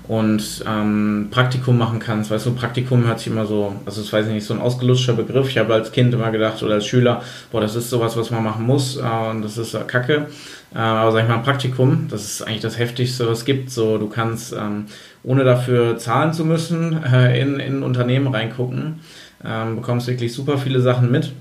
[0.07, 2.31] und ähm, Praktikum machen kannst.
[2.31, 5.14] Weißt du, Praktikum hört sich immer so, also das weiß ich nicht, so ein ausgelutschter
[5.14, 5.48] Begriff.
[5.48, 8.44] Ich habe als Kind immer gedacht oder als Schüler, boah, das ist sowas, was man
[8.44, 10.29] machen muss äh, und das ist äh, Kacke.
[10.75, 13.70] Äh, aber sag ich mal, ein Praktikum, das ist eigentlich das Heftigste, was es gibt.
[13.70, 14.87] So, du kannst, ähm,
[15.25, 19.01] ohne dafür zahlen zu müssen, äh, in, in Unternehmen reingucken,
[19.44, 21.33] ähm, bekommst wirklich super viele Sachen mit,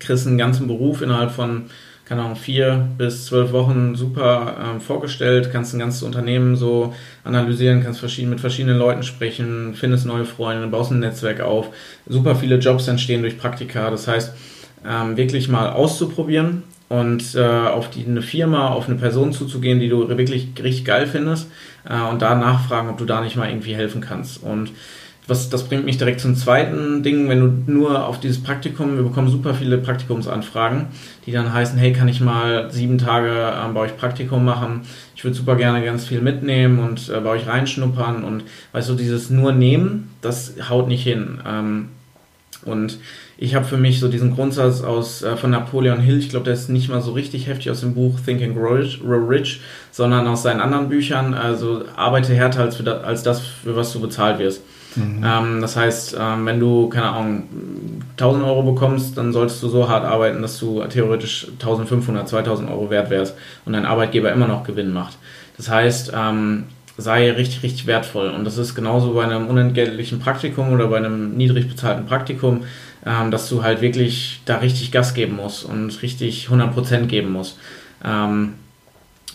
[0.00, 1.66] kriegst einen ganzen Beruf innerhalb von
[2.08, 7.82] keine Ahnung, vier bis zwölf Wochen super ähm, vorgestellt, kannst ein ganzes Unternehmen so analysieren,
[7.82, 11.68] kannst verschieden, mit verschiedenen Leuten sprechen, findest neue Freunde, baust ein Netzwerk auf.
[12.06, 13.90] Super viele Jobs entstehen durch Praktika.
[13.90, 14.32] Das heißt,
[14.88, 19.90] ähm, wirklich mal auszuprobieren und äh, auf die, eine Firma, auf eine Person zuzugehen, die
[19.90, 21.50] du wirklich richtig geil findest
[21.86, 24.42] äh, und da nachfragen, ob du da nicht mal irgendwie helfen kannst.
[24.42, 24.70] Und
[25.28, 29.04] was, das bringt mich direkt zum zweiten Ding, wenn du nur auf dieses Praktikum, wir
[29.04, 30.86] bekommen super viele Praktikumsanfragen,
[31.26, 34.80] die dann heißen, hey, kann ich mal sieben Tage äh, bei euch Praktikum machen?
[35.14, 38.94] Ich würde super gerne ganz viel mitnehmen und äh, bei euch reinschnuppern und weißt du,
[38.94, 41.40] dieses nur nehmen, das haut nicht hin.
[41.46, 41.88] Ähm,
[42.64, 42.98] und
[43.36, 46.54] ich habe für mich so diesen Grundsatz aus äh, von Napoleon Hill, ich glaube, der
[46.54, 49.60] ist nicht mal so richtig heftig aus dem Buch Think and Grow Rich, Grow Rich
[49.92, 51.34] sondern aus seinen anderen Büchern.
[51.34, 54.62] Also arbeite härter als, das, als das, für was du bezahlt wirst.
[54.98, 55.24] Mhm.
[55.24, 57.42] Ähm, das heißt, ähm, wenn du, keine Ahnung,
[58.16, 62.90] 1000 Euro bekommst, dann solltest du so hart arbeiten, dass du theoretisch 1500, 2000 Euro
[62.90, 65.16] wert wärst und dein Arbeitgeber immer noch Gewinn macht.
[65.56, 66.64] Das heißt, ähm,
[66.96, 68.30] sei richtig, richtig wertvoll.
[68.30, 72.64] Und das ist genauso bei einem unentgeltlichen Praktikum oder bei einem niedrig bezahlten Praktikum,
[73.06, 77.58] ähm, dass du halt wirklich da richtig Gas geben musst und richtig 100% geben musst.
[78.04, 78.54] Ähm,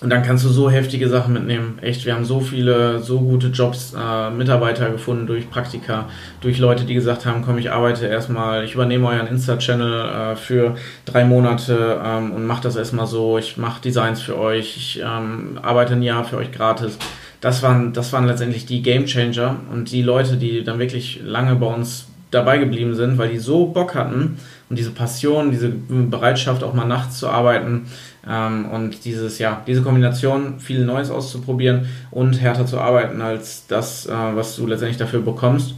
[0.04, 1.80] und dann kannst du so heftige Sachen mitnehmen.
[1.82, 6.10] Echt, wir haben so viele, so gute Jobs, äh, Mitarbeiter gefunden durch Praktika,
[6.42, 10.76] durch Leute, die gesagt haben, komm, ich arbeite erstmal, ich übernehme euren Insta-Channel äh, für
[11.06, 13.38] drei Monate ähm, und mache das erstmal so.
[13.38, 16.98] Ich mache Designs für euch, ich ähm, arbeite ein Jahr für euch gratis.
[17.40, 21.56] Das waren, das waren letztendlich die Game Changer und die Leute, die dann wirklich lange
[21.56, 24.38] bei uns dabei geblieben sind, weil die so Bock hatten
[24.70, 27.86] und diese Passion, diese Bereitschaft auch mal nachts zu arbeiten,
[28.26, 34.12] und dieses, ja, diese Kombination, viel Neues auszuprobieren und härter zu arbeiten als das, äh,
[34.12, 35.76] was du letztendlich dafür bekommst,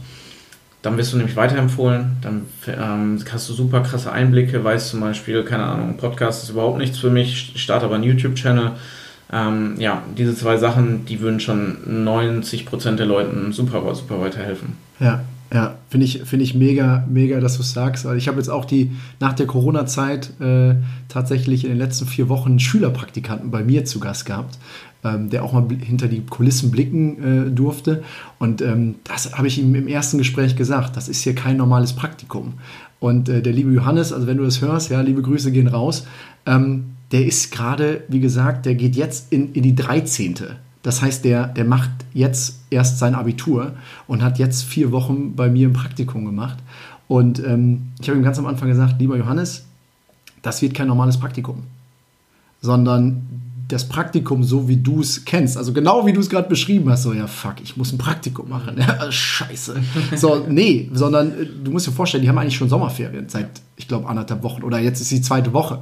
[0.82, 5.42] dann wirst du nämlich weiterempfohlen, dann ähm, hast du super krasse Einblicke, weißt zum Beispiel,
[5.42, 8.72] keine Ahnung, Podcast ist überhaupt nichts für mich, ich starte aber einen YouTube-Channel.
[9.32, 14.76] Ähm, ja, diese zwei Sachen, die würden schon 90% der Leuten super, super weiterhelfen.
[15.00, 18.04] Ja, ja, finde ich, find ich mega, mega, dass du es sagst.
[18.04, 20.74] Also ich habe jetzt auch die nach der Corona-Zeit äh,
[21.08, 24.58] tatsächlich in den letzten vier Wochen einen Schülerpraktikanten bei mir zu Gast gehabt,
[25.04, 28.02] ähm, der auch mal hinter die Kulissen blicken äh, durfte.
[28.38, 30.96] Und ähm, das habe ich ihm im ersten Gespräch gesagt.
[30.96, 32.54] Das ist hier kein normales Praktikum.
[32.98, 36.06] Und äh, der liebe Johannes, also wenn du das hörst, ja, liebe Grüße gehen raus.
[36.44, 40.34] Ähm, der ist gerade, wie gesagt, der geht jetzt in, in die 13.
[40.86, 43.72] Das heißt, der, der macht jetzt erst sein Abitur
[44.06, 46.58] und hat jetzt vier Wochen bei mir ein Praktikum gemacht.
[47.08, 49.64] Und ähm, ich habe ihm ganz am Anfang gesagt, lieber Johannes,
[50.42, 51.64] das wird kein normales Praktikum,
[52.60, 53.26] sondern
[53.66, 57.02] das Praktikum, so wie du es kennst, also genau wie du es gerade beschrieben hast,
[57.02, 58.76] so, ja, fuck, ich muss ein Praktikum machen.
[58.78, 59.82] Ja, scheiße.
[60.14, 63.88] So, nee, sondern äh, du musst dir vorstellen, die haben eigentlich schon Sommerferien seit, ich
[63.88, 65.80] glaube, anderthalb Wochen oder jetzt ist die zweite Woche.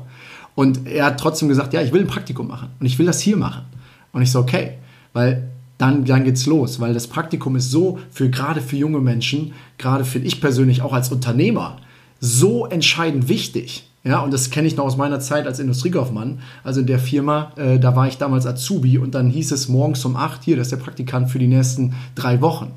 [0.54, 3.20] Und er hat trotzdem gesagt, ja, ich will ein Praktikum machen und ich will das
[3.20, 3.66] hier machen.
[4.12, 4.78] Und ich so, okay,
[5.14, 5.48] weil
[5.78, 10.04] dann, dann geht's los, weil das Praktikum ist so für gerade für junge Menschen, gerade
[10.04, 11.78] für ich persönlich auch als Unternehmer,
[12.20, 13.88] so entscheidend wichtig.
[14.04, 16.40] Ja, und das kenne ich noch aus meiner Zeit als Industriekaufmann.
[16.62, 20.04] Also in der Firma, äh, da war ich damals Azubi und dann hieß es morgens
[20.04, 22.72] um acht hier, das ist der Praktikant für die nächsten drei Wochen.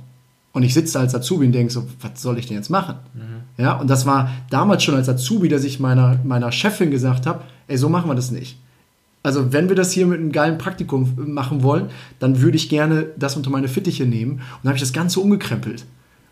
[0.53, 2.95] Und ich sitze als Azubi und denke so, was soll ich denn jetzt machen?
[3.13, 3.61] Mhm.
[3.63, 7.41] Ja, und das war damals schon als Azubi, dass ich meiner, meiner Chefin gesagt habe,
[7.67, 8.57] ey, so machen wir das nicht.
[9.27, 13.07] Also wenn wir das hier mit einem geilen Praktikum machen wollen, dann würde ich gerne
[13.17, 14.35] das unter meine Fittiche nehmen.
[14.35, 15.83] Und dann habe ich das Ganze umgekrempelt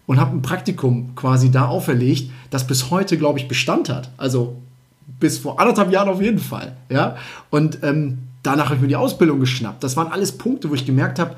[0.06, 4.12] und habe ein Praktikum quasi da auferlegt, das bis heute, glaube ich, Bestand hat.
[4.16, 4.56] Also
[5.20, 6.78] bis vor anderthalb Jahren auf jeden Fall.
[6.88, 7.18] Ja?
[7.50, 9.84] Und ähm, danach habe ich mir die Ausbildung geschnappt.
[9.84, 11.36] Das waren alles Punkte, wo ich gemerkt habe,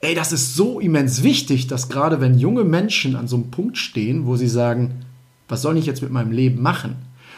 [0.00, 3.78] ey, das ist so immens wichtig, dass gerade wenn junge Menschen an so einem Punkt
[3.78, 5.04] stehen, wo sie sagen,
[5.48, 6.96] was soll ich jetzt mit meinem Leben machen?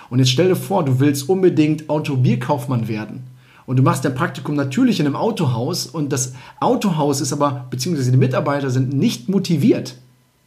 [0.09, 3.30] Und jetzt stell dir vor, du willst unbedingt Autobierkaufmann werden.
[3.66, 8.11] Und du machst dein Praktikum natürlich in einem Autohaus und das Autohaus ist aber, beziehungsweise
[8.11, 9.96] die Mitarbeiter sind nicht motiviert,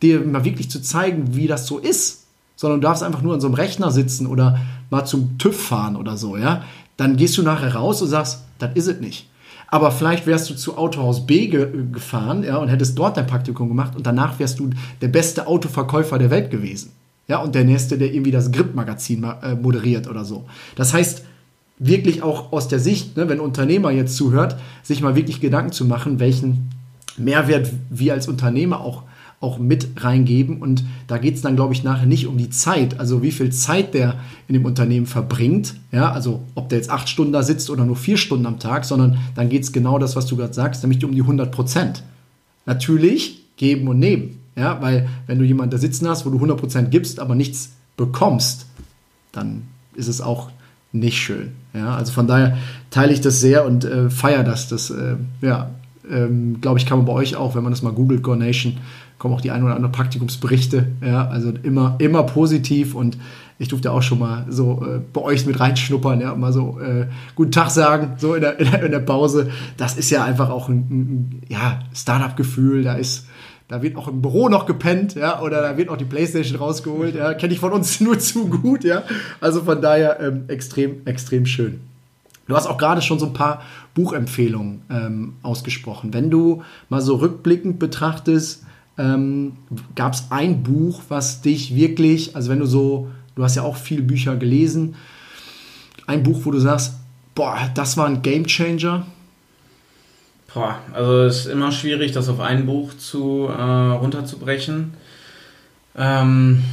[0.02, 3.42] dir mal wirklich zu zeigen, wie das so ist, sondern du darfst einfach nur an
[3.42, 6.64] so einem Rechner sitzen oder mal zum TÜV fahren oder so, ja.
[6.98, 9.28] Dann gehst du nachher raus und sagst, das ist es nicht.
[9.68, 13.70] Aber vielleicht wärst du zu Autohaus B ge gefahren ja, und hättest dort dein Praktikum
[13.70, 14.70] gemacht und danach wärst du
[15.02, 16.92] der beste Autoverkäufer der Welt gewesen.
[17.28, 20.46] Ja, und der Nächste, der irgendwie das Grip-Magazin äh, moderiert oder so.
[20.76, 21.24] Das heißt,
[21.86, 25.86] wirklich auch aus der Sicht, ne, wenn Unternehmer jetzt zuhört, sich mal wirklich Gedanken zu
[25.86, 26.70] machen, welchen
[27.18, 29.04] Mehrwert wir als Unternehmer auch,
[29.40, 30.62] auch mit reingeben.
[30.62, 33.52] Und da geht es dann, glaube ich, nachher nicht um die Zeit, also wie viel
[33.52, 34.16] Zeit der
[34.48, 37.98] in dem Unternehmen verbringt, ja, also ob der jetzt acht Stunden da sitzt oder nur
[37.98, 41.04] vier Stunden am Tag, sondern dann geht es genau das, was du gerade sagst, nämlich
[41.04, 42.04] um die 100 Prozent.
[42.66, 44.40] Natürlich geben und nehmen.
[44.56, 48.68] Ja, weil wenn du jemanden da sitzen hast, wo du 100% gibst, aber nichts bekommst,
[49.32, 49.64] dann
[49.96, 50.52] ist es auch
[50.94, 51.52] nicht schön.
[51.74, 52.58] Ja, also von daher
[52.92, 54.70] teile ich das sehr und äh, feiere das.
[54.70, 55.72] Das, äh, ja,
[56.10, 58.78] ähm, glaube ich, kann man bei euch auch, wenn man das mal googelt, Go Nation,
[59.18, 60.88] kommen auch die ein oder anderen Praktikumsberichte.
[61.02, 63.18] Ja, also immer, immer positiv und
[63.60, 67.08] ich durfte auch schon mal so äh, bei euch mit reinschnuppern, ja, mal so äh,
[67.36, 69.50] guten Tag sagen, so in der, in der, in der Pause.
[69.78, 73.28] Das ist ja einfach auch ein, ein ja, Startup-Gefühl, da ist
[73.74, 77.16] da wird auch im Büro noch gepennt, ja, oder da wird auch die Playstation rausgeholt,
[77.16, 79.02] ja, kenne ich von uns nur zu gut, ja.
[79.42, 81.80] Also von daher ähm, extrem, extrem schön.
[82.48, 83.64] Du hast auch gerade schon so ein paar
[83.96, 86.14] Buchempfehlungen ähm, ausgesprochen.
[86.14, 88.64] Wenn du mal so rückblickend betrachtest,
[89.00, 89.54] ähm,
[89.96, 93.78] gab es ein Buch, was dich wirklich, also wenn du so, du hast ja auch
[93.78, 94.94] viele Bücher gelesen,
[96.06, 96.94] ein Buch, wo du sagst,
[97.34, 99.08] boah, das war ein Game Changer,
[100.54, 104.94] Boah, also es ist immer schwierig, das auf ein Buch zu äh, runterzubrechen.
[105.98, 106.64] Ähm,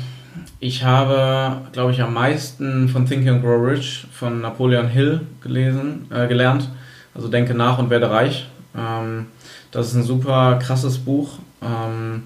[0.59, 6.07] ich habe, glaube ich, am meisten von Think and Grow Rich von Napoleon Hill gelesen,
[6.11, 6.69] äh, gelernt.
[7.15, 8.49] Also Denke nach und werde reich.
[8.77, 9.27] Ähm,
[9.71, 11.39] das ist ein super krasses Buch.
[11.63, 12.25] Ähm,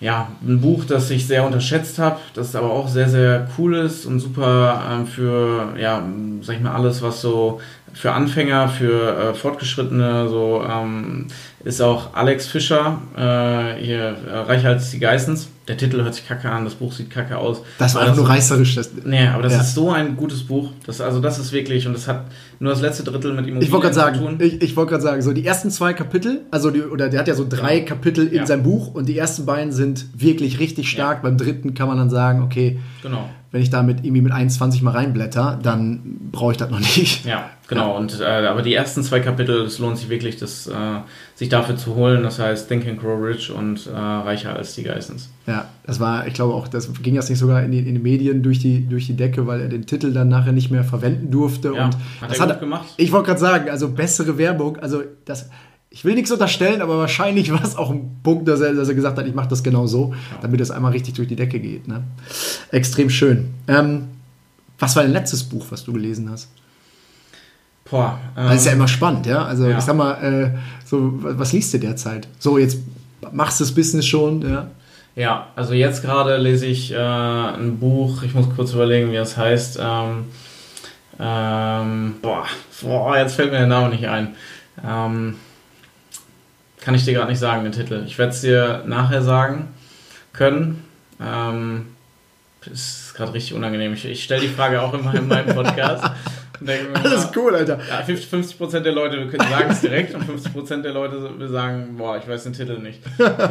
[0.00, 4.06] ja, ein Buch, das ich sehr unterschätzt habe, das aber auch sehr, sehr cool ist
[4.06, 6.02] und super ähm, für, ja,
[6.40, 7.60] sag ich mal, alles, was so
[7.94, 11.28] für Anfänger, für äh, Fortgeschrittene, so ähm,
[11.64, 15.48] ist auch Alex Fischer, äh, hier äh, Reicher als die Geissens.
[15.68, 17.62] Der Titel hört sich kacke an, das Buch sieht kacke aus.
[17.78, 18.74] Das war einfach nur reißerisch.
[18.74, 19.60] Das, nee, aber das ja.
[19.60, 20.70] ist so ein gutes Buch.
[20.86, 22.26] Das, also das ist wirklich, und das hat
[22.58, 25.22] nur das letzte Drittel mit Immobilien ich wollte gerade sagen, Ich, ich wollte gerade sagen,
[25.22, 27.88] so die ersten zwei Kapitel, also die, oder der hat ja so drei genau.
[27.88, 28.46] Kapitel in ja.
[28.46, 31.18] seinem Buch und die ersten beiden sind wirklich richtig stark.
[31.18, 31.22] Ja.
[31.22, 34.82] Beim dritten kann man dann sagen, okay, genau wenn ich da mit irgendwie mit 21
[34.82, 37.24] mal reinblätter, dann brauche ich das noch nicht.
[37.24, 37.92] Ja, genau.
[37.92, 37.98] Ja.
[37.98, 40.72] Und äh, aber die ersten zwei Kapitel, es lohnt sich wirklich, das, äh,
[41.34, 42.22] sich dafür zu holen.
[42.22, 45.30] Das heißt Think and Grow Rich und äh, reicher als die Geissens.
[45.46, 48.00] Ja, das war, ich glaube auch, das ging jetzt nicht sogar in die, in die
[48.00, 51.30] Medien durch die, durch die Decke, weil er den Titel dann nachher nicht mehr verwenden
[51.30, 51.72] durfte.
[51.74, 52.86] Ja, und hat das er hat, gemacht.
[52.96, 55.50] Ich wollte gerade sagen, also bessere Werbung, also das
[55.94, 58.96] ich will nichts unterstellen, aber wahrscheinlich war es auch ein Punkt, dass er, dass er
[58.96, 60.12] gesagt hat, ich mache das genau so,
[60.42, 61.86] damit es einmal richtig durch die Decke geht.
[61.86, 62.02] Ne?
[62.72, 63.50] Extrem schön.
[63.68, 64.08] Ähm,
[64.80, 66.48] was war dein letztes Buch, was du gelesen hast?
[67.90, 68.18] Boah.
[68.36, 69.44] Ähm, das ist ja immer spannend, ja.
[69.44, 69.78] Also ja.
[69.78, 72.28] ich sag mal, äh, so, was liest du derzeit?
[72.38, 72.78] So, jetzt
[73.32, 74.68] machst du das Business schon, ja.
[75.16, 79.36] Ja, also jetzt gerade lese ich äh, ein Buch, ich muss kurz überlegen, wie das
[79.36, 79.78] heißt.
[79.80, 80.24] Ähm,
[81.20, 82.44] ähm, boah,
[82.82, 84.34] boah, jetzt fällt mir der Name nicht ein.
[84.84, 85.36] Ähm,
[86.80, 88.02] kann ich dir gerade nicht sagen, den Titel.
[88.06, 89.68] Ich werde es dir nachher sagen
[90.32, 90.84] können.
[91.20, 91.86] Ähm,
[92.70, 93.92] ist gerade richtig unangenehm.
[93.92, 96.04] Ich, ich stelle die Frage auch immer in meinem Podcast.
[96.94, 97.78] Alles cool, Alter.
[97.88, 102.28] Ja, 50%, 50 der Leute sagen es direkt und 50% der Leute sagen, boah, ich
[102.28, 103.00] weiß den Titel nicht.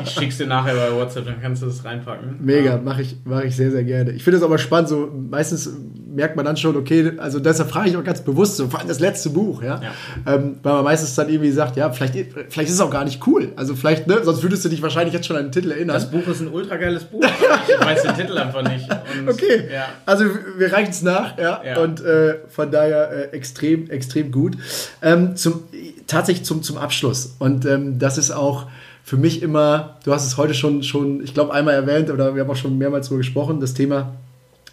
[0.03, 2.38] Ich schick's dir nachher bei WhatsApp, dann kannst du das reinpacken.
[2.39, 4.11] Mega, mache ich, mach ich sehr, sehr gerne.
[4.11, 5.72] Ich finde es aber spannend, so meistens
[6.14, 8.88] merkt man dann schon, okay, also deshalb frage ich auch ganz bewusst so, vor allem
[8.88, 9.82] das letzte Buch, ja.
[9.82, 9.91] ja.
[10.34, 12.14] Ähm, weil man meistens dann irgendwie sagt, ja, vielleicht,
[12.49, 13.51] vielleicht ist es auch gar nicht cool.
[13.55, 15.95] Also vielleicht, ne, sonst würdest du dich wahrscheinlich jetzt schon an den Titel erinnern.
[15.95, 17.24] Das Buch ist ein ultra geiles Buch,
[17.68, 18.88] ich weiß den Titel einfach nicht.
[18.89, 19.88] Und, okay, ja.
[20.05, 20.26] also
[20.57, 21.80] wir reichen es nach, ja, ja.
[21.80, 24.57] und äh, von daher äh, extrem, extrem gut.
[25.01, 25.64] Ähm, zum,
[26.07, 28.68] tatsächlich zum, zum Abschluss und ähm, das ist auch
[29.03, 32.43] für mich immer, du hast es heute schon, schon ich glaube, einmal erwähnt oder wir
[32.43, 34.14] haben auch schon mehrmals darüber gesprochen, das Thema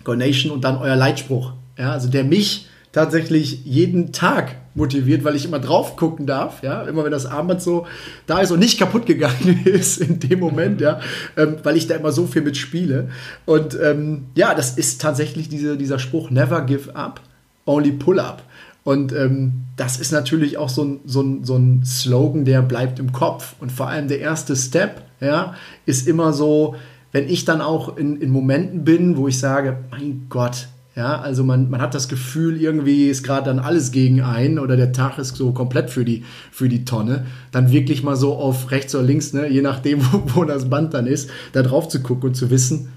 [0.04, 1.52] Go Nation und dann euer Leitspruch.
[1.78, 6.82] Ja, also der mich tatsächlich jeden Tag motiviert, weil ich immer drauf gucken darf, ja,
[6.82, 7.86] immer wenn das Armband so
[8.26, 11.00] da ist und nicht kaputt gegangen ist in dem Moment, ja,
[11.36, 13.08] ähm, weil ich da immer so viel mitspiele.
[13.46, 17.20] Und ähm, ja, das ist tatsächlich diese, dieser Spruch, never give up,
[17.66, 18.42] only pull up.
[18.82, 22.98] Und ähm, das ist natürlich auch so ein, so, ein, so ein Slogan, der bleibt
[22.98, 23.54] im Kopf.
[23.60, 26.76] Und vor allem der erste Step, ja, ist immer so,
[27.12, 31.44] wenn ich dann auch in, in Momenten bin, wo ich sage, mein Gott, ja, also
[31.44, 35.18] man, man hat das Gefühl, irgendwie ist gerade dann alles gegen einen oder der Tag
[35.18, 39.04] ist so komplett für die, für die Tonne, dann wirklich mal so auf rechts oder
[39.04, 42.34] links, ne, je nachdem, wo, wo das Band dann ist, da drauf zu gucken und
[42.34, 42.90] zu wissen,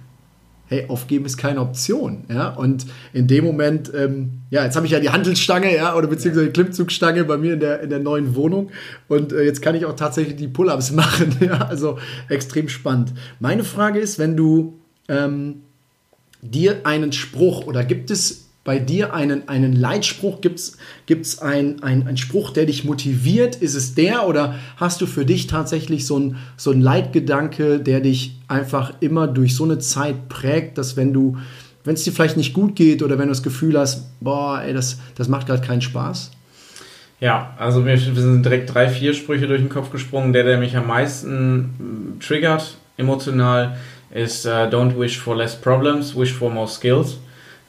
[0.68, 2.26] hey, aufgeben ist keine Option.
[2.30, 2.49] Ja?
[2.49, 6.47] Und in dem Moment, ähm, ja, jetzt habe ich ja die Handelsstange, ja, oder beziehungsweise
[6.47, 8.72] die Klimmzugstange bei mir in der, in der neuen Wohnung.
[9.07, 11.36] Und äh, jetzt kann ich auch tatsächlich die Pull-Ups machen.
[11.39, 11.68] Ja?
[11.68, 11.99] Also
[12.30, 13.14] extrem spannend.
[13.39, 15.61] Meine Frage ist, wenn du ähm,
[16.41, 20.39] dir einen Spruch oder gibt es bei dir einen, einen Leitspruch?
[20.41, 20.59] Gibt
[21.09, 23.55] es einen ein Spruch, der dich motiviert?
[23.57, 28.39] Ist es der oder hast du für dich tatsächlich so einen so Leitgedanke, der dich
[28.47, 31.38] einfach immer durch so eine Zeit prägt, dass wenn du,
[31.84, 34.74] wenn es dir vielleicht nicht gut geht oder wenn du das Gefühl hast, boah, ey,
[34.74, 36.32] das, das macht gerade keinen Spaß?
[37.20, 40.34] Ja, also mir sind direkt drei, vier Sprüche durch den Kopf gesprungen.
[40.34, 43.78] Der, der mich am meisten triggert, emotional,
[44.14, 47.18] ist uh, Don't wish for less problems, wish for more skills.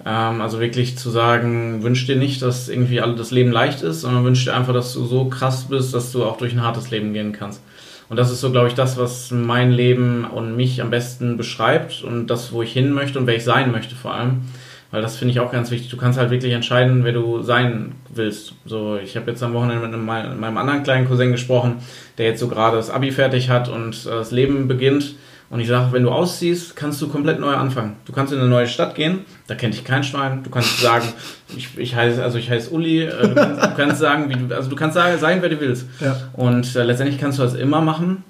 [0.04, 4.02] Ähm, also wirklich zu sagen, wünsch dir nicht, dass irgendwie alle das Leben leicht ist,
[4.02, 6.90] sondern wünsch dir einfach, dass du so krass bist, dass du auch durch ein hartes
[6.90, 7.62] Leben gehen kannst.
[8.08, 12.02] Und das ist so, glaube ich, das, was mein Leben und mich am besten beschreibt
[12.02, 14.42] und das, wo ich hin möchte und wer ich sein möchte vor allem.
[14.90, 15.90] Weil das finde ich auch ganz wichtig.
[15.90, 18.54] Du kannst halt wirklich entscheiden, wer du sein willst.
[18.64, 21.78] So, ich habe jetzt am Wochenende mit meinem anderen kleinen Cousin gesprochen,
[22.18, 25.16] der jetzt so gerade das Abi fertig hat und das Leben beginnt.
[25.54, 27.94] Und ich sage, wenn du ausziehst, kannst du komplett neu anfangen.
[28.06, 30.42] Du kannst in eine neue Stadt gehen, da kennt dich kein Schwein.
[30.42, 31.06] Du kannst sagen,
[31.56, 33.04] ich, ich heiße, also ich heiße Uli.
[33.04, 35.60] Äh, du, kannst, du, kannst, sagen, wie du, also du kannst sagen, sein, wer du
[35.60, 35.86] willst.
[36.00, 36.16] Ja.
[36.32, 38.24] Und äh, letztendlich kannst du das immer machen.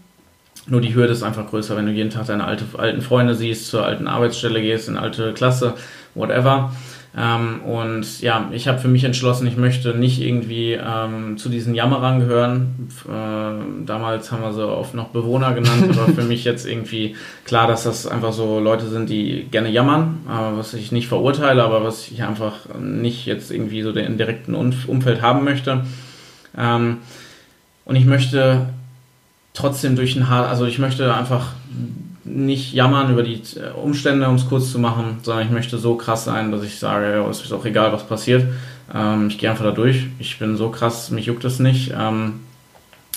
[0.67, 3.69] Nur die Hürde ist einfach größer, wenn du jeden Tag deine alte, alten Freunde siehst,
[3.69, 5.73] zur alten Arbeitsstelle gehst, in eine alte Klasse,
[6.15, 6.75] whatever.
[7.17, 11.73] Ähm, und ja, ich habe für mich entschlossen, ich möchte nicht irgendwie ähm, zu diesen
[11.75, 12.89] Jammerern gehören.
[13.07, 17.69] Äh, damals haben wir sie oft noch Bewohner genannt, aber für mich jetzt irgendwie klar,
[17.69, 21.85] dass das einfach so Leute sind, die gerne jammern, äh, was ich nicht verurteile, aber
[21.85, 25.85] was ich einfach nicht jetzt irgendwie so den direkten Umfeld haben möchte.
[26.59, 26.99] Ähm,
[27.85, 28.67] und ich möchte
[29.53, 31.53] trotzdem durch ein Haar, also ich möchte einfach
[32.25, 35.97] nicht jammern über die äh, Umstände, um es kurz zu machen, sondern ich möchte so
[35.97, 38.47] krass sein, dass ich sage, es ist auch egal, was passiert.
[38.95, 40.07] Ähm, ich gehe einfach da durch.
[40.19, 41.93] Ich bin so krass, mich juckt es nicht.
[41.99, 42.41] Ähm,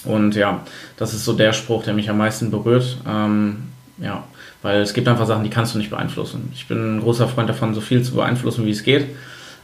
[0.03, 0.61] und ja,
[0.97, 2.97] das ist so der Spruch, der mich am meisten berührt.
[3.07, 3.63] Ähm,
[3.97, 4.23] ja,
[4.61, 6.51] weil es gibt einfach Sachen, die kannst du nicht beeinflussen.
[6.53, 9.07] Ich bin ein großer Freund davon, so viel zu beeinflussen, wie es geht.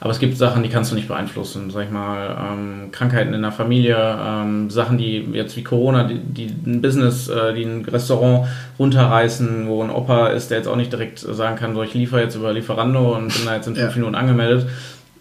[0.03, 1.71] Aber es gibt Sachen, die kannst du nicht beeinflussen.
[1.71, 6.17] Sag ich mal, ähm, Krankheiten in der Familie, ähm, Sachen, die jetzt wie Corona, die,
[6.19, 10.75] die ein Business, äh, die ein Restaurant runterreißen, wo ein Opa ist, der jetzt auch
[10.75, 13.77] nicht direkt sagen kann, so ich liefere jetzt über Lieferando und bin da jetzt in
[13.77, 13.95] fünf ja.
[13.95, 14.67] Minuten angemeldet.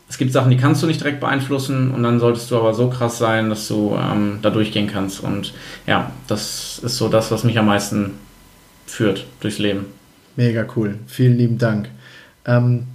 [0.09, 2.91] Es gibt Sachen, die kannst du nicht direkt beeinflussen und dann solltest du aber so
[2.91, 5.22] krass sein, dass du ähm, da durchgehen kannst.
[5.22, 5.55] Und
[5.87, 8.14] ja, das ist so das, was mich am meisten
[8.85, 9.85] führt durchs Leben.
[10.35, 10.97] Mega cool.
[11.07, 11.89] Vielen lieben Dank.
[12.45, 12.89] Ähm,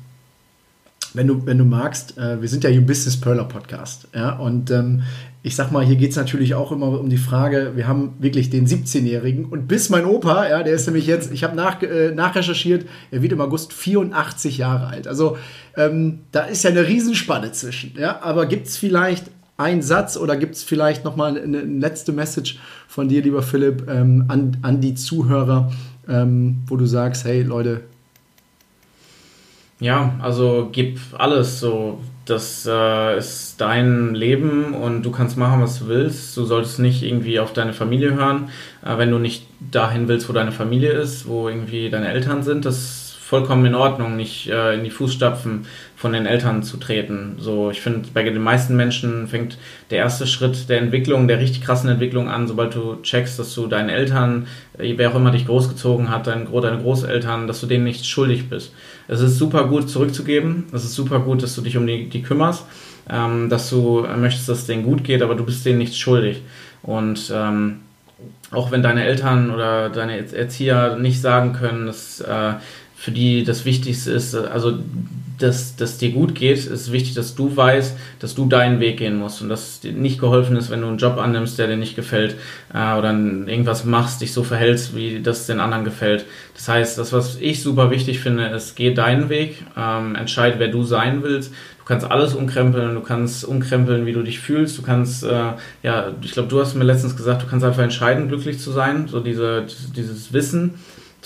[1.17, 4.07] wenn du, wenn du magst, äh, wir sind ja hier Business Perler Podcast.
[4.13, 4.37] Ja?
[4.37, 5.01] Und ähm,
[5.43, 8.49] ich sag mal, hier geht es natürlich auch immer um die Frage, wir haben wirklich
[8.49, 12.11] den 17-Jährigen und bis mein Opa, ja, der ist nämlich jetzt, ich habe nach, äh,
[12.11, 15.07] nachrecherchiert, er wird im August 84 Jahre alt.
[15.07, 15.37] Also
[15.75, 17.93] ähm, da ist ja eine Riesenspanne zwischen.
[17.97, 18.21] Ja?
[18.21, 19.25] Aber gibt es vielleicht
[19.57, 23.89] einen Satz oder gibt es vielleicht nochmal eine, eine letzte Message von dir, lieber Philipp,
[23.89, 25.71] ähm, an, an die Zuhörer,
[26.07, 27.81] ähm, wo du sagst, hey Leute.
[29.79, 31.99] Ja, also gib alles so.
[32.25, 36.35] Das äh, ist dein Leben und du kannst machen, was du willst.
[36.35, 38.49] Du solltest nicht irgendwie auf deine Familie hören,
[38.83, 42.65] äh, wenn du nicht dahin willst, wo deine Familie ist, wo irgendwie deine Eltern sind.
[42.65, 45.65] Das vollkommen in Ordnung, nicht äh, in die Fußstapfen
[45.97, 47.35] von den Eltern zu treten.
[47.39, 49.57] So, ich finde, bei den meisten Menschen fängt
[49.89, 53.67] der erste Schritt der Entwicklung, der richtig krassen Entwicklung an, sobald du checkst, dass du
[53.67, 54.47] deinen Eltern,
[54.77, 58.49] äh, wer auch immer dich großgezogen hat, dein, deine Großeltern, dass du denen nicht schuldig
[58.49, 58.73] bist.
[59.09, 60.63] Es ist super gut zurückzugeben.
[60.71, 62.63] Es ist super gut, dass du dich um die, die kümmerst,
[63.09, 66.43] ähm, dass du möchtest, dass es denen gut geht, aber du bist denen nichts schuldig.
[66.81, 67.79] Und ähm,
[68.51, 72.53] auch wenn deine Eltern oder deine Erzieher nicht sagen können, dass äh,
[72.97, 74.79] für die das Wichtigste ist, also
[75.37, 79.17] dass dass dir gut geht, ist wichtig, dass du weißt, dass du deinen Weg gehen
[79.17, 81.95] musst und dass dir nicht geholfen ist, wenn du einen Job annimmst, der dir nicht
[81.95, 82.35] gefällt
[82.73, 86.25] äh, oder irgendwas machst, dich so verhältst, wie das den anderen gefällt.
[86.55, 90.69] Das heißt, das, was ich super wichtig finde, ist, geh deinen Weg, ähm, entscheide, wer
[90.69, 91.53] du sein willst.
[91.77, 96.11] Du kannst alles umkrempeln, du kannst umkrempeln, wie du dich fühlst, du kannst, äh, ja,
[96.23, 99.19] ich glaube, du hast mir letztens gesagt, du kannst einfach entscheiden, glücklich zu sein, so
[99.19, 100.73] diese, dieses Wissen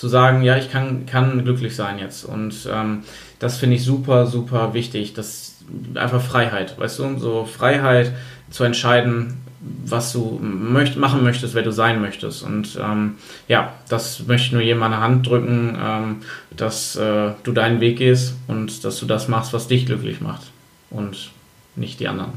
[0.02, 2.24] zu sagen, ja, ich kann, kann glücklich sein jetzt.
[2.24, 3.04] Und ähm,
[3.38, 5.14] das finde ich super, super wichtig.
[5.14, 5.58] Das
[5.94, 8.10] einfach Freiheit, weißt du, so Freiheit
[8.50, 12.42] zu entscheiden, was du möcht, machen möchtest, wer du sein möchtest.
[12.42, 13.14] Und ähm,
[13.46, 16.16] ja, das möchte ich nur jedem an der Hand drücken, ähm,
[16.56, 20.50] dass äh, du deinen Weg gehst und dass du das machst, was dich glücklich macht
[20.90, 21.30] und
[21.76, 22.32] nicht die anderen.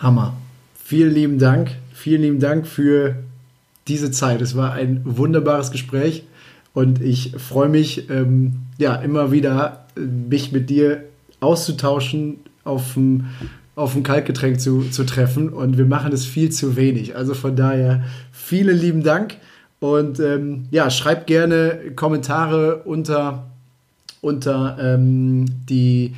[0.00, 0.36] Hammer.
[0.84, 1.76] Vielen lieben Dank.
[1.94, 3.22] Vielen lieben Dank für
[3.86, 4.42] diese Zeit.
[4.42, 6.24] Es war ein wunderbares Gespräch.
[6.78, 11.06] Und ich freue mich, ähm, ja, immer wieder äh, mich mit dir
[11.40, 13.26] auszutauschen, auf ein,
[13.74, 15.48] auf ein Kaltgetränk zu, zu treffen.
[15.48, 17.16] Und wir machen es viel zu wenig.
[17.16, 19.38] Also von daher vielen lieben Dank.
[19.80, 23.50] Und ähm, ja, schreibt gerne Kommentare unter,
[24.20, 26.14] unter ähm, die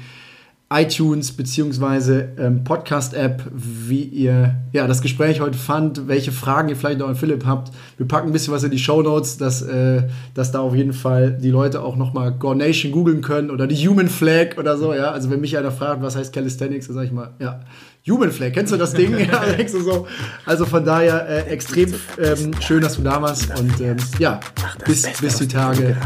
[0.72, 7.00] iTunes beziehungsweise ähm, Podcast-App, wie ihr ja, das Gespräch heute fand, welche Fragen ihr vielleicht
[7.00, 7.72] noch an Philipp habt.
[7.96, 10.04] Wir packen ein bisschen was in die Show Notes, dass, äh,
[10.34, 14.08] dass da auf jeden Fall die Leute auch nochmal Gornation googeln können oder die Human
[14.08, 14.94] Flag oder so.
[14.94, 17.60] Ja, also wenn mich einer fragt, was heißt Calisthenics, dann sage ich mal, ja,
[18.08, 19.18] Human Flag, kennst du das Ding?
[19.18, 20.06] ja, Alex und so.
[20.46, 24.38] Also von daher äh, extrem ähm, schön, dass du da warst und ähm, ja,
[24.84, 25.96] bis, bis die Tage.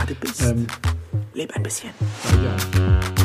[0.42, 0.66] Ähm,
[1.34, 1.90] Leb ein bisschen.
[2.42, 3.23] Ja.